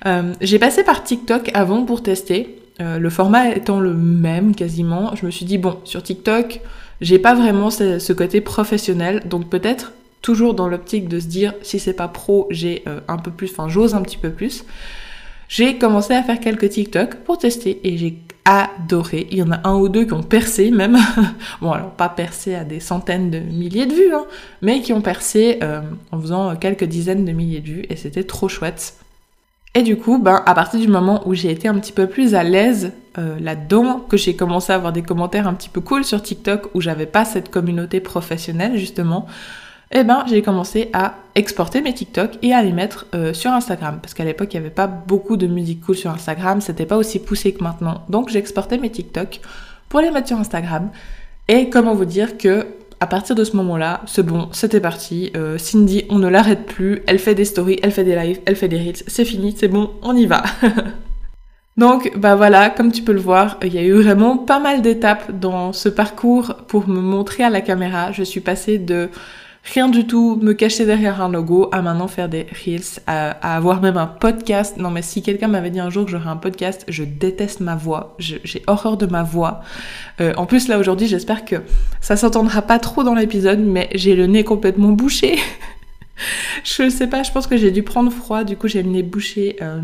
j'ai 0.41 0.59
passé 0.59 0.83
par 0.83 1.05
TikTok 1.05 1.51
avant 1.55 1.85
pour 1.85 2.03
tester. 2.03 2.62
Euh, 2.83 2.99
le 2.99 3.11
format 3.11 3.51
étant 3.51 3.81
le 3.81 3.95
même 3.95 4.55
quasiment, 4.55 5.15
je 5.15 5.25
me 5.25 5.31
suis 5.31 5.45
dit 5.45 5.59
bon, 5.59 5.79
sur 5.85 6.03
TikTok, 6.03 6.61
j'ai 7.01 7.19
pas 7.19 7.35
vraiment 7.35 7.71
ce, 7.71 8.13
côté 8.13 8.41
professionnel, 8.41 9.23
donc 9.25 9.49
peut-être 9.49 9.93
toujours 10.21 10.55
dans 10.55 10.69
l'optique 10.69 11.09
de 11.09 11.21
se 11.21 11.27
dire 11.27 11.55
si 11.63 11.79
c'est 11.79 11.93
pas 11.93 12.09
pro, 12.09 12.47
j'ai 12.51 12.83
euh, 12.87 13.01
un 13.09 13.19
peu 13.19 13.31
plus, 13.31 13.51
enfin 13.51 13.69
j'ose 13.69 13.95
un 13.95 14.03
petit 14.03 14.17
peu 14.17 14.31
plus. 14.31 14.65
J'ai 15.49 15.79
commencé 15.79 16.15
à 16.15 16.23
faire 16.23 16.41
quelques 16.41 16.71
TikTok 16.71 17.17
pour 17.17 17.39
tester 17.39 17.81
et 17.87 17.99
j'ai 17.99 18.19
adoré. 18.45 19.27
Il 19.31 19.39
y 19.39 19.43
en 19.43 19.53
a 19.53 19.69
un 19.69 19.77
ou 19.77 19.89
deux 19.89 20.07
qui 20.07 20.15
ont 20.15 20.23
percé 20.23 20.71
même. 20.71 20.97
bon 21.61 21.73
alors 21.73 21.91
pas 21.91 22.09
percé 22.09 22.55
à 22.55 22.65
des 22.65 22.81
centaines 22.81 23.31
de 23.31 23.39
milliers 23.39 23.87
de 23.87 23.93
vues, 23.93 24.15
hein, 24.15 24.25
mais 24.63 24.81
qui 24.81 24.93
ont 24.93 25.03
percé 25.03 25.59
euh, 25.63 25.83
en 26.11 26.21
faisant 26.21 26.57
quelques 26.57 26.85
dizaines 26.85 27.25
de 27.25 27.33
milliers 27.33 27.61
de 27.61 27.69
vues 27.69 27.87
et 27.91 27.97
c'était 27.97 28.25
trop 28.25 28.49
chouette. 28.49 28.95
Et 29.75 29.83
du 29.83 29.97
coup, 29.97 30.19
ben, 30.19 30.43
à 30.45 30.55
partir 30.55 30.81
du 30.81 30.89
moment 30.89 31.27
où 31.27 31.35
j'ai 31.35 31.51
été 31.51 31.67
un 31.67 31.79
petit 31.79 31.93
peu 31.93 32.07
plus 32.07 32.35
à 32.35 32.43
l'aise 32.43 32.93
euh, 33.17 33.39
là-dedans, 33.41 34.01
que 34.01 34.19
j'ai 34.19 34.37
commencé 34.37 34.73
à 34.73 34.77
avoir 34.77 34.93
des 34.93 35.03
commentaires 35.03 35.49
un 35.49 35.55
petit 35.55 35.71
peu 35.71 35.81
cool 35.81 36.05
sur 36.05 36.21
TikTok 36.21 36.75
où 36.75 36.81
j'avais 36.81 37.07
pas 37.07 37.25
cette 37.25 37.51
communauté 37.51 38.01
professionnelle 38.01 38.77
justement, 38.77 39.27
eh 39.91 40.05
ben 40.05 40.25
j'ai 40.27 40.43
commencé 40.43 40.91
à 40.93 41.15
exporter 41.35 41.81
mes 41.81 41.93
TikTok 41.93 42.33
et 42.43 42.53
à 42.53 42.63
les 42.63 42.73
mettre 42.73 43.07
euh, 43.15 43.33
sur 43.33 43.51
Instagram. 43.51 43.99
Parce 44.03 44.13
qu'à 44.13 44.25
l'époque, 44.25 44.53
il 44.53 44.59
n'y 44.59 44.67
avait 44.67 44.75
pas 44.75 44.87
beaucoup 44.87 45.39
de 45.39 45.47
musique 45.47 45.81
cool 45.81 45.97
sur 45.97 46.11
Instagram, 46.11 46.61
c'était 46.61 46.87
pas 46.87 46.99
aussi 46.99 47.19
poussé 47.19 47.55
que 47.55 47.65
maintenant. 47.65 48.03
Donc 48.11 48.29
j'ai 48.29 48.39
exporté 48.39 48.77
mes 48.77 48.91
TikTok 48.91 49.41
pour 49.89 50.01
les 50.01 50.11
mettre 50.11 50.29
sur 50.29 50.39
Instagram. 50.39 50.91
Et 51.49 51.71
comment 51.71 51.95
vous 51.95 52.05
dire 52.05 52.37
que 52.37 52.67
à 53.03 53.09
partir 53.09 53.35
de 53.35 53.43
ce 53.43 53.57
moment-là, 53.57 54.01
c'est 54.07 54.23
bon, 54.23 54.49
c'était 54.53 54.81
parti. 54.81 55.33
Euh, 55.37 55.59
Cindy, 55.59 56.05
on 56.09 56.21
ne 56.21 56.29
l'arrête 56.29 56.67
plus. 56.67 57.03
Elle 57.09 57.19
fait 57.19 57.35
des 57.35 57.45
stories, 57.45 57.81
elle 57.83 57.91
fait 57.91 58.05
des 58.05 58.15
lives, 58.15 58.39
elle 58.47 58.55
fait 58.55 58.69
des 58.69 58.79
reels. 58.79 59.03
C'est 59.09 59.25
fini, 59.25 59.57
c'est 59.59 59.67
bon, 59.67 59.91
on 60.03 60.15
y 60.15 60.27
va. 60.27 60.45
Donc, 61.77 62.13
bah 62.17 62.37
voilà, 62.37 62.71
comme 62.71 62.93
tu 62.93 63.03
peux 63.03 63.13
le 63.13 63.19
voir, 63.19 63.59
il 63.65 63.75
y 63.75 63.79
a 63.79 63.83
eu 63.83 63.91
vraiment 63.91 64.39
pas 64.39 64.61
mal 64.61 64.83
d'étapes 64.83 65.33
dans 65.33 65.73
ce 65.73 65.89
parcours 65.89 66.55
pour 66.69 66.89
me 66.89 67.01
montrer 67.01 67.43
à 67.43 67.51
la 67.51 67.61
caméra. 67.61 68.13
Je 68.13 68.23
suis 68.23 68.39
passée 68.41 68.79
de 68.79 69.09
rien 69.65 69.89
du 69.89 70.07
tout, 70.07 70.39
me 70.43 70.53
cacher 70.55 70.87
derrière 70.87 71.21
un 71.21 71.31
logo, 71.31 71.69
à 71.73 71.83
maintenant 71.83 72.09
faire 72.09 72.29
des 72.29 72.47
reels, 72.65 73.01
à, 73.07 73.57
avoir 73.57 73.81
même 73.81 73.97
un 73.97 74.07
podcast. 74.07 74.77
Non 74.77 74.91
mais 74.91 75.03
si 75.03 75.23
quelqu'un 75.23 75.49
m'avait 75.49 75.71
dit 75.71 75.81
un 75.81 75.91
jour 75.91 76.05
que 76.05 76.11
j'aurais 76.11 76.31
un 76.31 76.37
podcast, 76.37 76.85
je 76.89 77.05
déteste 77.05 77.61
ma 77.61 77.77
voix, 77.77 78.17
j'ai 78.19 78.63
horreur 78.67 78.97
de 78.97 79.07
ma 79.07 79.23
voix. 79.23 79.61
Euh, 80.21 80.33
en 80.37 80.47
plus 80.47 80.69
là 80.69 80.79
aujourd'hui 80.79 81.07
j'espère 81.07 81.45
que 81.45 81.57
ça 82.01 82.17
s'entendra 82.17 82.63
pas 82.63 82.79
trop 82.79 83.05
dans 83.05 83.15
l'épisode, 83.15 83.61
mais 83.61 83.89
j'ai 83.95 84.17
le 84.17 84.27
nez 84.27 84.45
complètement 84.45 84.91
bouché. 84.91 85.39
je 86.65 86.91
sais 86.91 87.07
pas, 87.07 87.23
je 87.23 87.31
pense 87.31 87.47
que 87.47 87.57
j'ai 87.57 87.71
dû 87.71 87.83
prendre 87.83 88.11
froid, 88.11 88.45
du 88.45 88.57
coup 88.57 88.69
j'ai 88.69 88.83
le 88.83 88.91
nez 88.91 89.03
bouché. 89.03 89.57
Euh, 89.63 89.81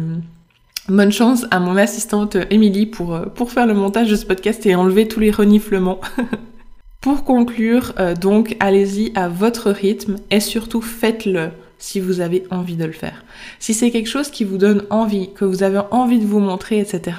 bonne 0.88 1.12
chance 1.12 1.46
à 1.50 1.60
mon 1.60 1.76
assistante 1.76 2.36
Émilie 2.50 2.86
pour, 2.86 3.14
euh, 3.14 3.26
pour 3.26 3.52
faire 3.52 3.66
le 3.66 3.74
montage 3.74 4.10
de 4.10 4.16
ce 4.16 4.26
podcast 4.26 4.66
et 4.66 4.74
enlever 4.74 5.06
tous 5.06 5.20
les 5.20 5.30
reniflements. 5.30 6.00
Pour 7.00 7.22
conclure, 7.22 7.92
euh, 8.00 8.16
donc, 8.16 8.56
allez-y 8.58 9.12
à 9.14 9.28
votre 9.28 9.70
rythme 9.70 10.16
et 10.32 10.40
surtout 10.40 10.80
faites-le 10.80 11.50
si 11.78 12.00
vous 12.00 12.20
avez 12.20 12.42
envie 12.50 12.74
de 12.74 12.84
le 12.84 12.92
faire. 12.92 13.24
Si 13.60 13.72
c'est 13.72 13.92
quelque 13.92 14.08
chose 14.08 14.30
qui 14.32 14.42
vous 14.42 14.58
donne 14.58 14.82
envie, 14.90 15.32
que 15.32 15.44
vous 15.44 15.62
avez 15.62 15.80
envie 15.92 16.18
de 16.18 16.26
vous 16.26 16.40
montrer, 16.40 16.80
etc., 16.80 17.18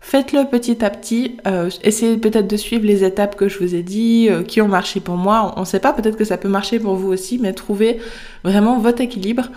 faites-le 0.00 0.44
petit 0.48 0.84
à 0.84 0.90
petit. 0.90 1.36
Euh, 1.48 1.68
essayez 1.82 2.16
peut-être 2.16 2.46
de 2.46 2.56
suivre 2.56 2.86
les 2.86 3.02
étapes 3.02 3.34
que 3.34 3.48
je 3.48 3.58
vous 3.58 3.74
ai 3.74 3.82
dit, 3.82 4.28
euh, 4.30 4.44
qui 4.44 4.60
ont 4.60 4.68
marché 4.68 5.00
pour 5.00 5.16
moi. 5.16 5.52
On 5.56 5.60
ne 5.60 5.66
sait 5.66 5.80
pas, 5.80 5.92
peut-être 5.92 6.16
que 6.16 6.24
ça 6.24 6.36
peut 6.36 6.48
marcher 6.48 6.78
pour 6.78 6.94
vous 6.94 7.08
aussi, 7.08 7.38
mais 7.38 7.52
trouvez 7.54 7.98
vraiment 8.44 8.78
votre 8.78 9.00
équilibre. 9.00 9.48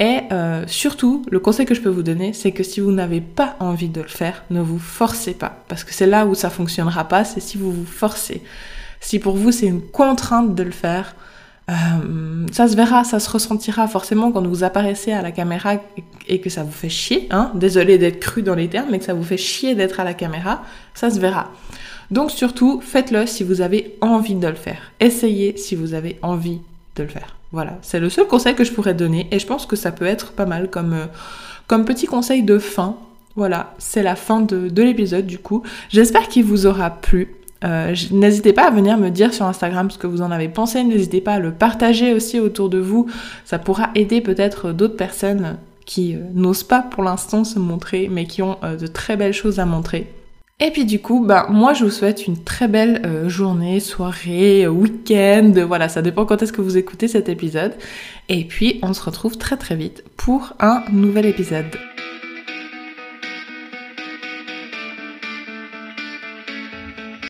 Et 0.00 0.22
surtout, 0.66 1.24
le 1.30 1.38
conseil 1.38 1.66
que 1.66 1.74
je 1.74 1.80
peux 1.80 1.88
vous 1.88 2.02
donner, 2.02 2.32
c'est 2.32 2.50
que 2.50 2.64
si 2.64 2.80
vous 2.80 2.90
n'avez 2.90 3.20
pas 3.20 3.54
envie 3.60 3.88
de 3.88 4.00
le 4.00 4.08
faire, 4.08 4.42
ne 4.50 4.60
vous 4.60 4.80
forcez 4.80 5.34
pas. 5.34 5.62
Parce 5.68 5.84
que 5.84 5.94
c'est 5.94 6.08
là 6.08 6.26
où 6.26 6.34
ça 6.34 6.50
fonctionnera 6.50 7.04
pas, 7.04 7.24
c'est 7.24 7.38
si 7.38 7.56
vous 7.56 7.70
vous 7.70 7.86
forcez. 7.86 8.42
Si 9.04 9.18
pour 9.18 9.36
vous 9.36 9.52
c'est 9.52 9.66
une 9.66 9.82
contrainte 9.82 10.54
de 10.54 10.62
le 10.62 10.70
faire, 10.70 11.14
euh, 11.70 12.46
ça 12.52 12.68
se 12.68 12.74
verra, 12.74 13.04
ça 13.04 13.20
se 13.20 13.28
ressentira 13.28 13.86
forcément 13.86 14.32
quand 14.32 14.46
vous 14.46 14.64
apparaissez 14.64 15.12
à 15.12 15.20
la 15.20 15.30
caméra 15.30 15.74
et 16.26 16.40
que 16.40 16.48
ça 16.48 16.62
vous 16.62 16.72
fait 16.72 16.88
chier. 16.88 17.28
Hein 17.30 17.52
Désolé 17.54 17.98
d'être 17.98 18.18
cru 18.18 18.40
dans 18.40 18.54
les 18.54 18.68
termes, 18.68 18.88
mais 18.90 18.98
que 18.98 19.04
ça 19.04 19.12
vous 19.12 19.22
fait 19.22 19.36
chier 19.36 19.74
d'être 19.74 20.00
à 20.00 20.04
la 20.04 20.14
caméra, 20.14 20.62
ça 20.94 21.10
se 21.10 21.20
verra. 21.20 21.50
Donc 22.10 22.30
surtout, 22.30 22.80
faites-le 22.80 23.26
si 23.26 23.44
vous 23.44 23.60
avez 23.60 23.94
envie 24.00 24.36
de 24.36 24.48
le 24.48 24.54
faire. 24.54 24.90
Essayez 25.00 25.58
si 25.58 25.74
vous 25.74 25.92
avez 25.92 26.18
envie 26.22 26.60
de 26.96 27.02
le 27.02 27.08
faire. 27.10 27.36
Voilà, 27.52 27.78
c'est 27.82 28.00
le 28.00 28.08
seul 28.08 28.26
conseil 28.26 28.54
que 28.54 28.64
je 28.64 28.72
pourrais 28.72 28.94
donner 28.94 29.28
et 29.30 29.38
je 29.38 29.46
pense 29.46 29.66
que 29.66 29.76
ça 29.76 29.92
peut 29.92 30.06
être 30.06 30.32
pas 30.32 30.46
mal 30.46 30.70
comme, 30.70 30.94
euh, 30.94 31.84
petit 31.84 32.06
conseil 32.06 32.42
de 32.42 32.58
fin. 32.58 32.96
Voilà, 33.36 33.74
c'est 33.76 34.02
la 34.02 34.16
fin 34.16 34.40
de 34.40 34.82
l'épisode 34.82 35.26
du 35.26 35.38
coup. 35.38 35.62
J'espère 35.90 36.28
qu'il 36.28 36.44
vous 36.44 36.64
aura 36.64 36.88
plu. 36.88 37.36
Euh, 37.64 37.94
n'hésitez 38.10 38.52
pas 38.52 38.66
à 38.66 38.70
venir 38.70 38.98
me 38.98 39.08
dire 39.08 39.32
sur 39.32 39.46
Instagram 39.46 39.90
ce 39.90 39.98
que 39.98 40.06
vous 40.06 40.22
en 40.22 40.30
avez 40.30 40.48
pensé, 40.48 40.84
n'hésitez 40.84 41.20
pas 41.20 41.34
à 41.34 41.38
le 41.38 41.52
partager 41.52 42.12
aussi 42.12 42.38
autour 42.38 42.68
de 42.68 42.78
vous, 42.78 43.06
ça 43.44 43.58
pourra 43.58 43.90
aider 43.94 44.20
peut-être 44.20 44.72
d'autres 44.72 44.96
personnes 44.96 45.56
qui 45.86 46.14
euh, 46.14 46.18
n'osent 46.34 46.64
pas 46.64 46.82
pour 46.82 47.02
l'instant 47.02 47.44
se 47.44 47.58
montrer 47.58 48.08
mais 48.10 48.26
qui 48.26 48.42
ont 48.42 48.58
euh, 48.64 48.76
de 48.76 48.86
très 48.86 49.16
belles 49.16 49.32
choses 49.32 49.60
à 49.60 49.66
montrer. 49.66 50.12
Et 50.60 50.70
puis 50.70 50.84
du 50.84 51.00
coup, 51.00 51.24
ben, 51.24 51.46
moi 51.48 51.72
je 51.72 51.84
vous 51.84 51.90
souhaite 51.90 52.26
une 52.26 52.42
très 52.42 52.68
belle 52.68 53.28
journée, 53.28 53.80
soirée, 53.80 54.68
week-end, 54.68 55.52
voilà, 55.66 55.88
ça 55.88 56.00
dépend 56.00 56.26
quand 56.26 56.42
est-ce 56.42 56.52
que 56.52 56.62
vous 56.62 56.76
écoutez 56.76 57.08
cet 57.08 57.28
épisode. 57.28 57.72
Et 58.28 58.44
puis 58.44 58.78
on 58.82 58.92
se 58.92 59.02
retrouve 59.02 59.36
très 59.36 59.56
très 59.56 59.74
vite 59.74 60.04
pour 60.16 60.52
un 60.60 60.84
nouvel 60.92 61.26
épisode. 61.26 61.66